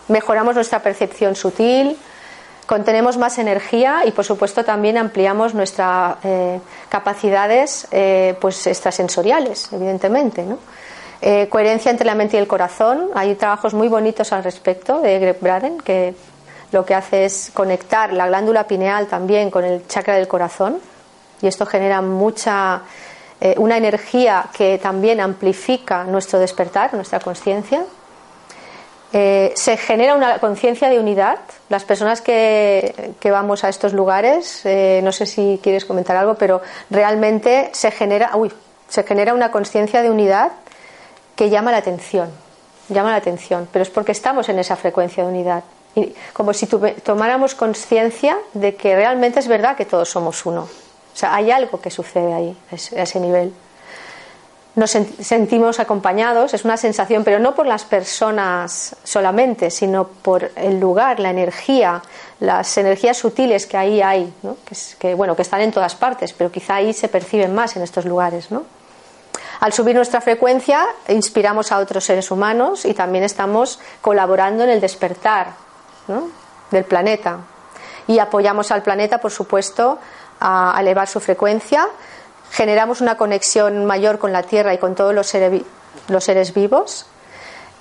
[0.08, 1.98] mejoramos nuestra percepción sutil,
[2.68, 10.46] contenemos más energía y, por supuesto, también ampliamos nuestras eh, capacidades eh, pues extrasensoriales, evidentemente.
[11.22, 13.10] Eh, coherencia entre la mente y el corazón.
[13.14, 16.16] Hay trabajos muy bonitos al respecto de Greg Braden que
[16.72, 20.80] lo que hace es conectar la glándula pineal también con el chakra del corazón
[21.42, 22.84] y esto genera mucha
[23.40, 27.84] eh, una energía que también amplifica nuestro despertar, nuestra conciencia.
[29.14, 31.40] Eh, se genera una conciencia de unidad.
[31.68, 36.62] Las personas que, vamos a estos lugares, eh, no sé si quieres comentar algo, pero
[36.90, 38.54] realmente se genera, uy,
[38.88, 40.52] se genera una conciencia de unidad
[41.36, 42.30] que llama la atención,
[42.90, 45.64] llama la atención, pero es porque estamos en esa frecuencia de unidad
[46.34, 50.62] como si tomáramos conciencia de que realmente es verdad que todos somos uno.
[51.14, 53.54] O sea, hay algo que sucede ahí, a ese nivel.
[54.76, 60.80] nos sentimos acompañados, es una sensación, pero no por las personas solamente, sino por el
[60.80, 62.02] lugar, la energía,
[62.40, 64.34] las energías sutiles que ahí hay,
[64.98, 68.06] que, bueno, que están en todas partes, pero quizá ahí se perciben más en estos
[68.06, 68.50] lugares.
[68.50, 68.64] ¿no?
[69.60, 74.80] Al subir nuestra frecuencia, inspiramos a otros seres humanos y también estamos colaborando en el
[74.80, 75.50] despertar
[76.72, 77.40] del planeta.
[78.08, 80.00] Y apoyamos al planeta, por supuesto,
[80.40, 81.88] a elevar su frecuencia
[82.52, 87.06] generamos una conexión mayor con la Tierra y con todos los, seres vivos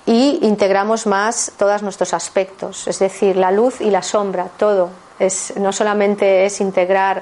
[0.05, 4.89] y integramos más todos nuestros aspectos, es decir, la luz y la sombra, todo.
[5.19, 7.21] Es, no solamente es integrar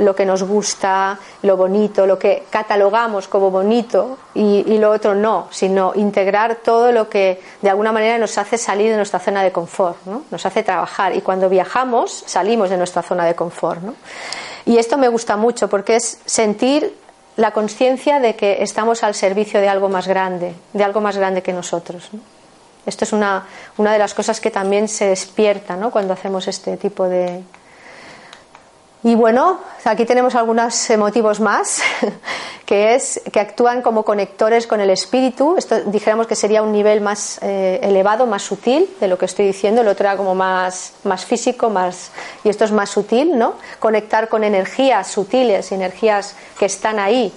[0.00, 5.48] lo que nos gusta, lo bonito, lo que catalogamos como bonito y, lo otro no,
[5.50, 9.52] sino integrar todo lo que de alguna manera nos hace salir de nuestra zona de
[9.52, 10.24] confort, ¿no?
[10.30, 13.82] nos hace trabajar y cuando viajamos salimos de nuestra zona de confort.
[13.82, 13.94] ¿no?
[14.64, 16.96] Y esto me gusta mucho porque es sentir
[17.36, 21.42] la conciencia de que estamos al servicio de algo más grande, de algo más grande
[21.42, 22.10] que nosotros.
[22.86, 25.90] Esto es una, una, de las cosas que también se despierta ¿no?
[25.90, 27.42] cuando hacemos este tipo de,
[29.02, 31.80] y bueno, aquí tenemos algunos motivos más,
[32.66, 35.54] que es que actúan como conectores con el espíritu.
[35.56, 39.46] Esto dijéramos que sería un nivel más eh, elevado, más sutil de lo que estoy
[39.46, 39.80] diciendo.
[39.80, 42.10] El otro era como más, más físico, más
[42.44, 43.54] y esto es más sutil, ¿no?
[43.78, 47.32] Conectar con energías sutiles, energías que están ahí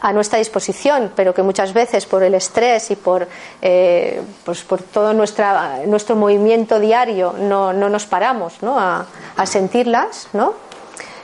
[0.00, 3.26] a nuestra disposición, pero que muchas veces por el estrés y por,
[3.62, 8.78] eh, pues por todo nuestra, nuestro movimiento diario no, no nos paramos ¿no?
[8.78, 10.69] A, a sentirlas, ¿no?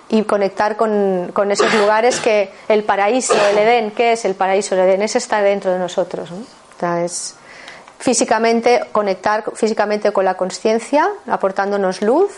[0.09, 4.75] Y conectar con, con, esos lugares que el paraíso, el Edén, ¿qué es el paraíso?
[4.75, 6.31] El Edén es estar dentro de nosotros.
[6.31, 6.97] ¿no?
[6.99, 7.35] es
[7.99, 12.31] físicamente conectar físicamente con la conciencia, aportándonos luz.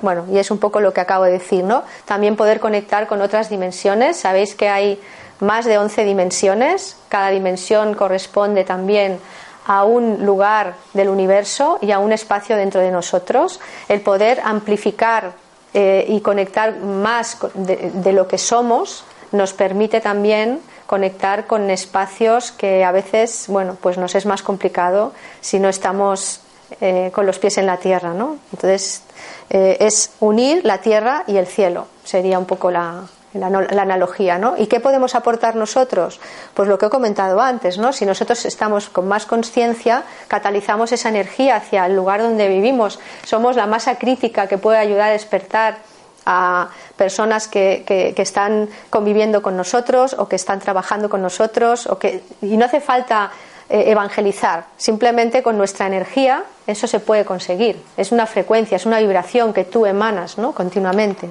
[0.00, 1.84] Bueno, y es un poco lo que acabo de decir, ¿no?
[2.04, 4.16] También poder conectar con otras dimensiones.
[4.16, 5.00] Sabéis que hay
[5.40, 6.96] más de 11 dimensiones.
[7.08, 9.20] Cada dimensión corresponde también
[9.66, 13.60] a un lugar del universo y a un espacio dentro de nosotros.
[13.88, 15.34] El poder amplificar
[15.74, 22.84] eh, y conectar más de, lo que somos nos permite también conectar con espacios que
[22.84, 26.40] a veces, bueno, pues nos es más complicado si no estamos
[26.80, 28.36] eh, con los pies en la tierra, ¿no?
[28.52, 29.02] Entonces,
[29.48, 34.56] eh, es unir la tierra y el cielo, sería un poco la, la, analogía, ¿no?
[34.56, 36.20] ¿Y qué podemos aportar nosotros?
[36.54, 37.92] Pues lo que he comentado antes, ¿no?
[37.92, 43.56] Si nosotros estamos con más conciencia, catalizamos esa energía hacia el lugar donde vivimos, somos
[43.56, 45.78] la masa crítica que puede ayudar a despertar
[46.24, 51.98] a personas que, que, están conviviendo con nosotros o que están trabajando con nosotros o
[51.98, 53.32] que, y no hace falta
[53.68, 57.82] eh, evangelizar, simplemente con nuestra energía eso se puede conseguir.
[57.96, 60.52] Es una frecuencia, es una vibración que tú emanas ¿no?
[60.52, 61.28] continuamente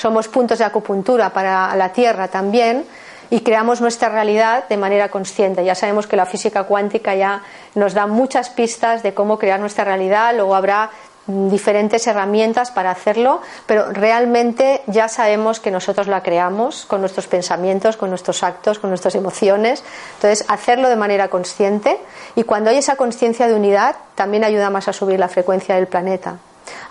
[0.00, 2.86] somos puntos de acupuntura para la Tierra también
[3.28, 5.62] y creamos nuestra realidad de manera consciente.
[5.62, 7.42] Ya sabemos que la física cuántica ya
[7.74, 10.90] nos da muchas pistas de cómo crear nuestra realidad, luego habrá
[11.26, 17.98] diferentes herramientas para hacerlo, pero realmente ya sabemos que nosotros la creamos con nuestros pensamientos,
[17.98, 19.84] con nuestros actos, con nuestras emociones.
[20.14, 21.98] Entonces, hacerlo de manera consciente
[22.34, 25.86] y cuando hay esa conciencia de unidad, también ayuda más a subir la frecuencia del
[25.86, 26.38] planeta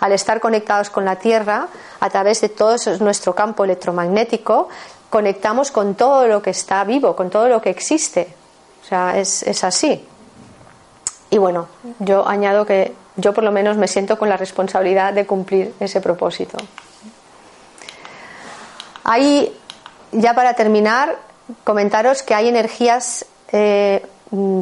[0.00, 1.68] al estar conectados con la Tierra,
[2.00, 4.68] a través de todo nuestro campo electromagnético,
[5.10, 8.34] conectamos con todo lo que está vivo, con todo lo que existe.
[8.82, 10.04] O sea, es, así.
[11.30, 15.26] Y bueno, yo añado que yo por lo menos me siento con la responsabilidad de
[15.26, 16.56] cumplir ese propósito.
[19.04, 19.54] Ahí,
[20.12, 21.18] ya para terminar,
[21.64, 24.60] comentaros que hay energías eh, Mm,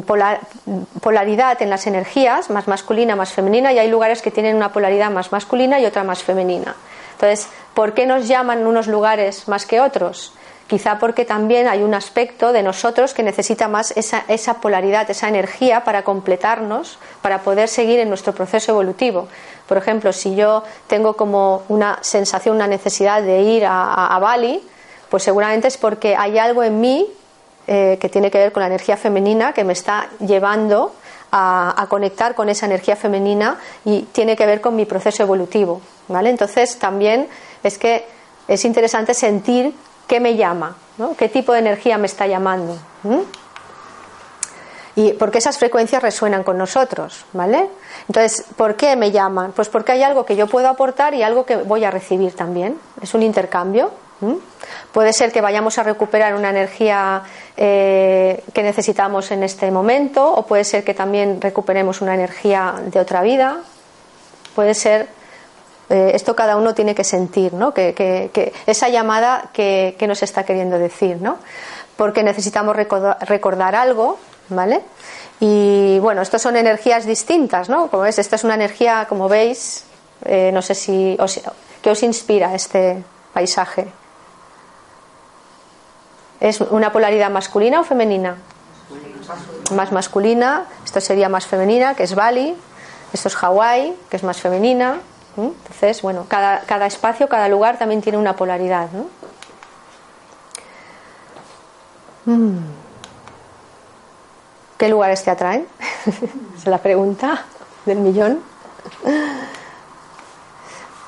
[0.99, 5.11] polaridad en las energías, más masculina, más femenina, y hay lugares que tienen una polaridad
[5.11, 6.75] más masculina y otra más femenina.
[7.13, 10.33] Entonces, ¿por qué nos llaman unos lugares más que otros?
[10.65, 15.27] Quizá porque también hay un aspecto de nosotros que necesita más esa, esa polaridad, esa
[15.27, 19.27] energía para completarnos, para poder seguir en nuestro proceso evolutivo.
[19.67, 24.63] Por ejemplo, si yo tengo como una sensación, una necesidad de ir a Bali,
[25.09, 27.07] pues seguramente es porque hay algo en mí
[27.71, 30.95] eh, que tiene que ver con la energía femenina que me está llevando
[31.31, 35.79] a, conectar con esa energía femenina y tiene que ver con mi proceso evolutivo.
[36.07, 36.31] ¿vale?
[36.31, 37.27] Entonces también
[37.61, 38.07] es que
[38.47, 39.75] es interesante sentir
[40.07, 41.15] qué me llama, ¿no?
[41.15, 42.75] qué tipo de energía me está llamando.
[44.95, 47.69] Y porque esas frecuencias resuenan con nosotros, ¿vale?
[48.07, 49.51] Entonces, ¿por qué me llaman?
[49.51, 52.79] Pues porque hay algo que yo puedo aportar y algo que voy a recibir también.
[52.99, 53.91] Es un intercambio.
[54.91, 57.23] Puede ser que vayamos a recuperar una energía
[57.55, 62.99] eh, que necesitamos en este momento o puede ser que también recuperemos una energía de
[62.99, 63.57] otra vida.
[64.55, 65.07] Puede ser,
[65.89, 67.73] eh, esto cada uno tiene que sentir, ¿no?
[67.73, 71.17] que, esa llamada que, nos está queriendo decir.
[71.21, 71.37] ¿no?
[71.99, 74.17] porque necesitamos recordar, algo,
[74.47, 74.79] ¿vale?
[75.41, 77.89] Y bueno, estas son energías distintas, ¿no?
[77.89, 79.83] Como ves, esta es una energía, como veis,
[80.23, 81.41] eh, no sé si os,
[81.81, 83.03] ¿qué os inspira este
[83.33, 83.98] paisaje?
[86.39, 88.37] ¿Es una polaridad masculina o femenina?
[89.75, 92.55] Más masculina, esto sería más femenina, que es Bali,
[93.13, 94.97] esto es Hawái, que es más femenina.
[95.37, 98.89] Entonces, bueno, cada, cada, espacio, cada lugar también tiene una polaridad.
[98.91, 99.05] ¿no?
[102.25, 102.57] Mm.
[104.77, 105.67] ¿Qué lugares te atraen?
[106.57, 107.45] es la pregunta
[107.85, 108.41] del millón.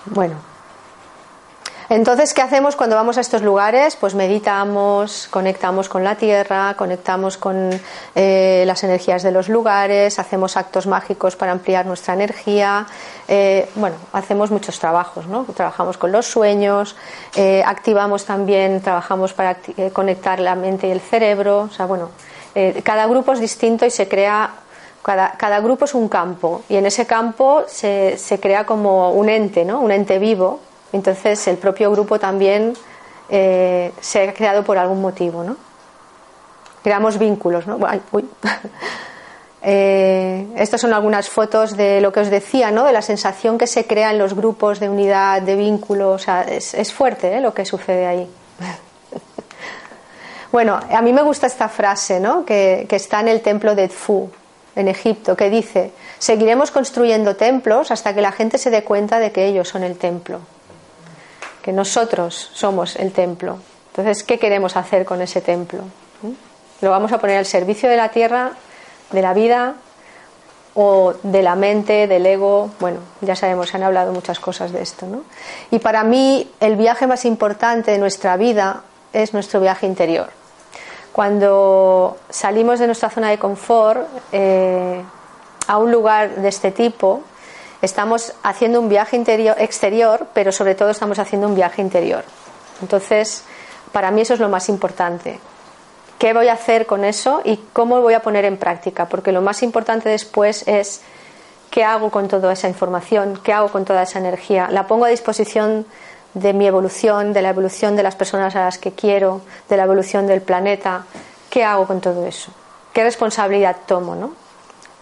[0.03, 0.33] Bueno,
[1.93, 3.97] entonces, ¿qué hacemos cuando vamos a estos lugares?
[3.97, 7.69] Pues meditamos, conectamos con la tierra, conectamos con
[8.15, 12.87] eh, las energías de los lugares, hacemos actos mágicos para ampliar nuestra energía.
[13.27, 15.43] Eh, bueno, hacemos muchos trabajos, ¿no?
[15.43, 16.95] Trabajamos con los sueños,
[17.35, 19.57] eh, activamos también, trabajamos para
[19.91, 21.63] conectar la mente y el cerebro.
[21.63, 22.11] O sea, bueno,
[22.83, 24.49] cada grupo es distinto y se crea
[25.03, 29.65] cada, grupo es un campo y en ese campo se, se, crea como un ente,
[29.65, 29.81] ¿no?
[29.81, 32.73] un ente vivo entonces el propio grupo también
[33.29, 35.55] eh, se ha creado por algún motivo, ¿no?
[36.83, 37.79] Creamos vínculos, ¿no?
[39.63, 42.83] Eh, estas son algunas fotos de lo que os decía, ¿no?
[42.83, 46.19] De la sensación que se crea en los grupos de unidad, de vínculos.
[46.19, 47.41] O sea, es, fuerte ¿eh?
[47.41, 48.27] lo que sucede ahí.
[50.51, 52.43] bueno, a mí me gusta esta frase, ¿no?
[52.43, 54.31] Que, que está en el templo de Tfu,
[54.75, 59.31] en Egipto, que dice: Seguiremos construyendo templos hasta que la gente se dé cuenta de
[59.31, 60.39] que ellos son el templo
[61.61, 63.57] que nosotros somos el templo.
[63.91, 65.81] Entonces, ¿qué queremos hacer con ese templo?
[66.21, 66.31] ¿Mm?
[66.81, 68.51] ¿Lo vamos a poner al servicio de la tierra,
[69.11, 69.75] de la vida
[70.73, 72.71] o de la mente, del ego?
[72.79, 75.05] Bueno, ya sabemos, se han hablado muchas cosas de esto.
[75.05, 75.23] ¿no?
[75.69, 78.83] Y para mí, el viaje más importante de nuestra vida
[79.13, 80.29] es nuestro viaje interior.
[81.11, 85.03] Cuando salimos de nuestra zona de confort eh,
[85.67, 87.21] a un lugar de este tipo,
[87.81, 92.23] estamos haciendo un viaje interior, exterior, pero sobre todo estamos haciendo un viaje interior.
[92.81, 93.43] Entonces,
[93.91, 95.39] para mí eso es lo más importante.
[96.19, 99.07] ¿Qué voy a hacer con eso y cómo lo voy a poner en práctica?
[99.07, 101.01] Porque lo más importante después es
[101.71, 104.67] qué hago con toda esa información, qué hago con toda esa energía.
[104.69, 105.85] La pongo a disposición
[106.35, 109.83] de mi evolución, de la evolución de las personas a las que quiero, de la
[109.83, 111.05] evolución del planeta.
[111.49, 112.51] ¿Qué hago con todo eso?
[112.93, 114.15] ¿Qué responsabilidad tomo?
[114.15, 114.33] ¿no?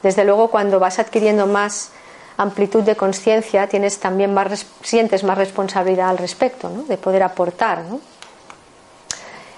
[0.01, 1.91] Desde luego, cuando vas adquiriendo más
[2.39, 6.83] amplitud de conciencia, tienes también más, sientes más responsabilidad al respecto, ¿no?
[6.83, 7.83] de poder aportar.
[7.83, 7.99] ¿no?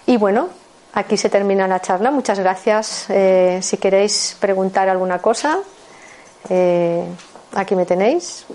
[0.08, 0.50] Y bueno,
[0.94, 2.10] aquí se termina la charla.
[2.10, 3.06] Muchas gracias.
[3.10, 5.60] Eh, si queréis preguntar alguna cosa,
[6.50, 7.06] eh,
[7.54, 8.46] aquí me tenéis.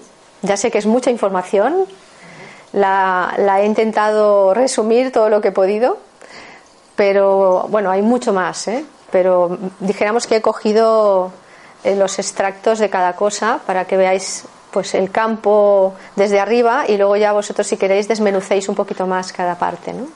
[0.43, 1.87] Ya sé que es mucha información.
[2.73, 5.99] La, he intentado resumir todo lo que he podido,
[6.97, 8.67] pero bueno, hay mucho más.
[8.67, 8.85] ¿eh?
[9.13, 11.31] Pero dijéramos que he cogido
[11.85, 17.17] los extractos de cada cosa para que veáis pues el campo desde arriba y luego
[17.17, 20.07] ya vosotros si queréis desmenucéis un poquito más cada parte, ¿no?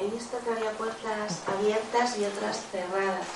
[0.00, 3.26] He visto que había puertas abiertas y otras cerradas.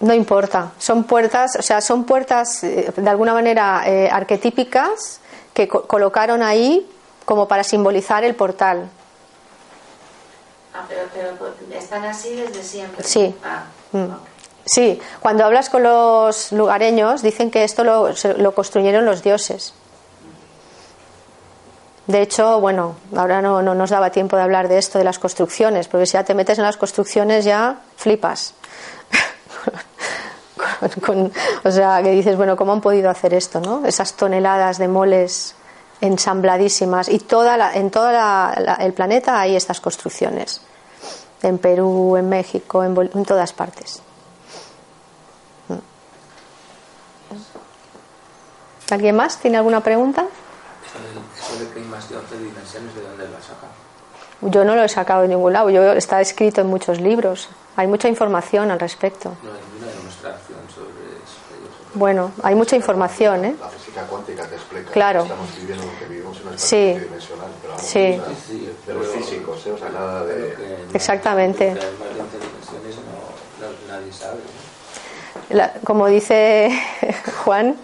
[0.00, 5.20] No importa, son puertas, o sea, son puertas eh, de alguna manera eh, arquetípicas
[5.54, 6.88] que colocaron ahí
[7.24, 8.88] como para simbolizar el portal.
[10.74, 13.04] Ah, pero, están así desde siempre.
[13.04, 13.34] Sí.
[13.44, 14.31] Ah, mm.
[14.64, 19.74] Sí, cuando hablas con los lugareños dicen que esto lo, lo construyeron los dioses.
[22.06, 25.18] De hecho, bueno, ahora no, no, nos daba tiempo de hablar de esto, de las
[25.18, 28.54] construcciones, porque si ya te metes en las construcciones ya flipas.
[31.64, 33.60] o sea, que dices, bueno, ¿cómo han podido hacer esto?
[33.60, 33.86] ¿no?
[33.86, 35.54] Esas toneladas de moles
[36.00, 38.10] ensambladísimas y toda en todo
[38.80, 40.60] el planeta hay estas construcciones.
[41.42, 44.02] En Perú, en México, en todas partes.
[48.92, 50.26] ¿Alguien más tiene alguna pregunta?
[51.34, 53.72] Eso de que hay más de 11 dimensiones, ¿de dónde lo sacado?
[54.42, 57.86] Yo no lo he sacado de ningún lado, yo, está escrito en muchos libros, hay
[57.86, 59.34] mucha información al respecto.
[59.42, 60.90] No hay ninguna demostración sobre
[61.24, 61.38] eso.
[61.94, 63.54] Bueno, hay mucha información, ¿eh?
[63.58, 65.20] La física cuántica te explica claro.
[65.20, 66.76] que estamos viviendo lo que vivimos en una sí.
[66.76, 68.20] dimensional, pero sí.
[68.46, 69.72] sí, de los físicos, ¿eh?
[69.72, 70.86] o sea, nada de...
[70.92, 71.64] Exactamente.
[71.64, 74.40] Que hay más de 11 dimensiones no, no, nadie sabe.
[75.48, 76.70] La, como dice
[77.44, 77.76] Juan,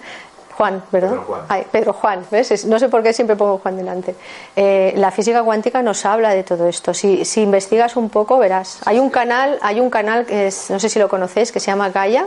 [0.59, 1.11] Juan, ¿verdad?
[1.11, 1.41] Pedro Juan.
[1.49, 2.67] Ay, Pedro Juan, ¿ves?
[2.67, 4.17] No sé por qué siempre pongo Juan delante.
[4.57, 6.93] Eh, la física cuántica nos habla de todo esto.
[6.93, 8.81] Si, si, investigas un poco, verás.
[8.85, 11.67] Hay un canal, hay un canal que es, no sé si lo conocéis, que se
[11.67, 12.27] llama Gaia.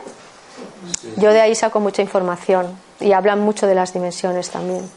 [1.17, 2.67] Yo de ahí saco mucha información
[3.01, 4.89] y hablan mucho de las dimensiones también.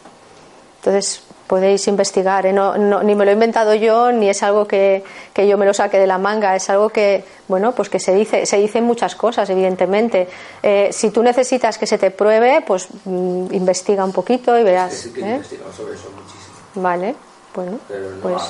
[0.76, 2.46] Entonces, podéis investigar.
[2.46, 2.52] ¿eh?
[2.52, 5.66] No, no, ni me lo he inventado yo, ni es algo que, que, yo me
[5.66, 6.56] lo saque de la manga.
[6.56, 10.28] Es algo que, bueno, pues que se dice, se dicen muchas cosas, evidentemente.
[10.62, 14.94] Eh, si tú necesitas que se te pruebe, pues mm, investiga un poquito y verás.
[14.94, 15.40] Sí, que ¿eh?
[15.44, 16.54] sobre eso muchísimo.
[16.76, 17.14] Vale,
[17.54, 18.42] bueno, Pero no pues.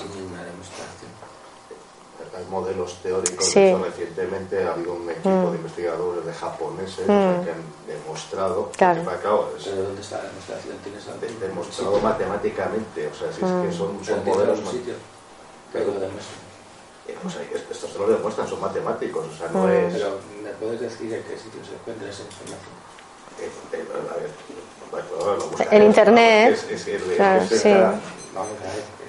[2.44, 3.60] Hay modelos teóricos, Sí.
[3.60, 5.50] de hecho, recientemente ha habido un equipo Mm.
[5.52, 7.06] de investigadores de japoneses o Mm.
[7.06, 9.02] sea, que han demostrado, Claro.
[9.02, 10.76] porque, claro, es- ¿dónde está la demostración?
[10.84, 14.60] ¿Tienes la de- demostrado matemáticamente, o sea, si es que son, Pero son tienes modelos...
[14.62, 14.94] ma- sitio
[15.72, 15.92] que lo
[17.06, 19.70] eh, o que estos te lo demuestran, son matemáticos, o sea, no Mm.
[19.70, 19.92] es...
[19.94, 22.74] Pero ¿me puedes decir en qué sitio se encuentra esa información?
[25.70, 26.58] En internet.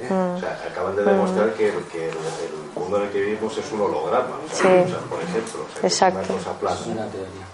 [0.09, 0.38] Mm.
[0.71, 4.38] Acaban de demostrar que, que el, el mundo en el que vivimos es un holograma,
[4.45, 4.67] o sea, Sí.
[4.67, 6.19] o sea, por ejemplo, o sea, que Exacto.
[6.21, 6.80] es una cosa plana.
[6.80, 7.45] Es una teoría.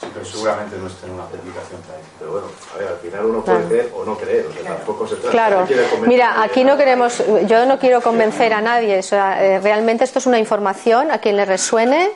[0.00, 1.80] Sí, pero seguramente no está en una publicación.
[2.20, 3.68] Pero bueno, a ver, al final uno puede Claro.
[3.68, 5.66] creer o no creer, o sea, tampoco se trata Claro,
[6.06, 10.20] mira, aquí no queremos, yo no quiero convencer a nadie, o sea, eh, realmente esto
[10.20, 12.12] es una información, a quien le resuene,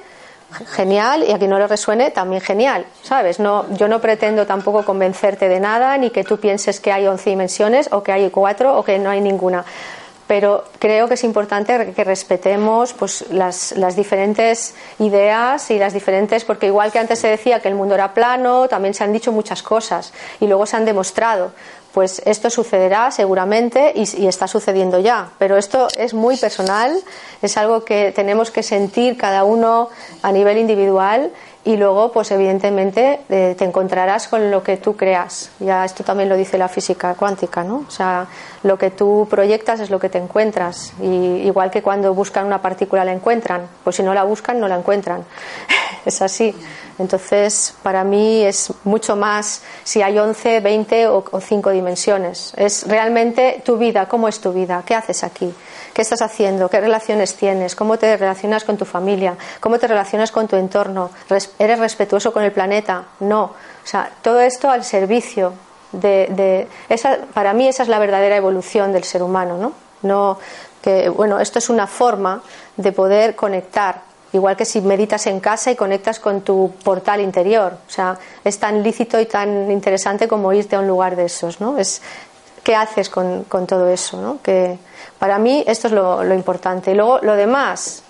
[0.71, 3.41] genial, y a quien no le resuene, también genial, ¿sabes?
[3.41, 7.31] No, yo no pretendo tampoco convencerte de nada, ni que tú pienses que hay 11
[7.31, 9.65] dimensiones, o que hay cuatro, o que no hay ninguna.
[10.27, 16.45] Pero creo que es importante que respetemos pues, las, las diferentes ideas y las diferentes,
[16.45, 19.33] porque igual que antes se decía que el mundo era plano, también se han dicho
[19.33, 21.53] muchas cosas y luego se han demostrado.
[21.93, 25.31] Pues esto sucederá seguramente y, está sucediendo ya.
[25.39, 26.97] Pero esto es muy personal,
[27.43, 29.91] es algo que tenemos que sentir cada uno
[30.23, 31.31] a nivel individual
[31.65, 35.51] y luego, pues evidentemente, eh, te encontrarás con lo que tú creas.
[35.61, 37.85] Ya esto también lo dice la física cuántica, ¿no?
[37.87, 38.27] O sea,
[38.65, 40.93] lo que tú proyectas es lo que te encuentras.
[41.01, 44.77] Igual que cuando buscan una partícula la encuentran, pues si no la buscan no la
[44.77, 45.25] encuentran.
[46.05, 46.55] Es así.
[46.99, 52.53] Entonces, para mí es mucho más si hay 11, 20 o, o 5 dimensiones.
[52.57, 55.53] Es realmente tu vida, cómo es tu vida, qué haces aquí,
[55.95, 60.31] qué estás haciendo, qué relaciones tienes, cómo te relacionas con tu familia, cómo te relacionas
[60.31, 63.43] con tu entorno, Res- eres respetuoso con el planeta, no.
[63.45, 65.55] O sea, todo esto al servicio
[65.93, 69.73] de, de esa, para mí esa es la verdadera evolución del ser humano, ¿no?
[70.03, 70.39] No
[70.83, 72.43] que bueno, esto es una forma
[72.77, 74.03] de poder conectar
[74.33, 77.77] igual que si meditas en casa y conectas con tu portal interior.
[77.87, 81.61] O sea, es tan lícito y tan interesante como irte a un lugar de esos,
[81.61, 81.79] ¿no?
[81.79, 82.03] Es
[82.63, 84.39] qué haces con, con todo eso, ¿no?
[84.43, 84.79] Que
[85.19, 86.93] para mí esto es lo, lo importante.
[86.93, 88.03] Y luego lo demás,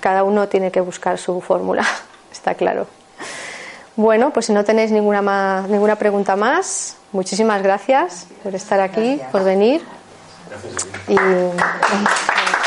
[0.00, 1.84] cada uno tiene que buscar su fórmula,
[2.32, 2.86] está claro.
[3.96, 9.20] Bueno, pues si no tenéis ninguna, más, ninguna pregunta más, muchísimas gracias por estar aquí,
[9.30, 9.82] por venir.
[10.50, 10.88] Gracias.
[11.08, 12.63] Y...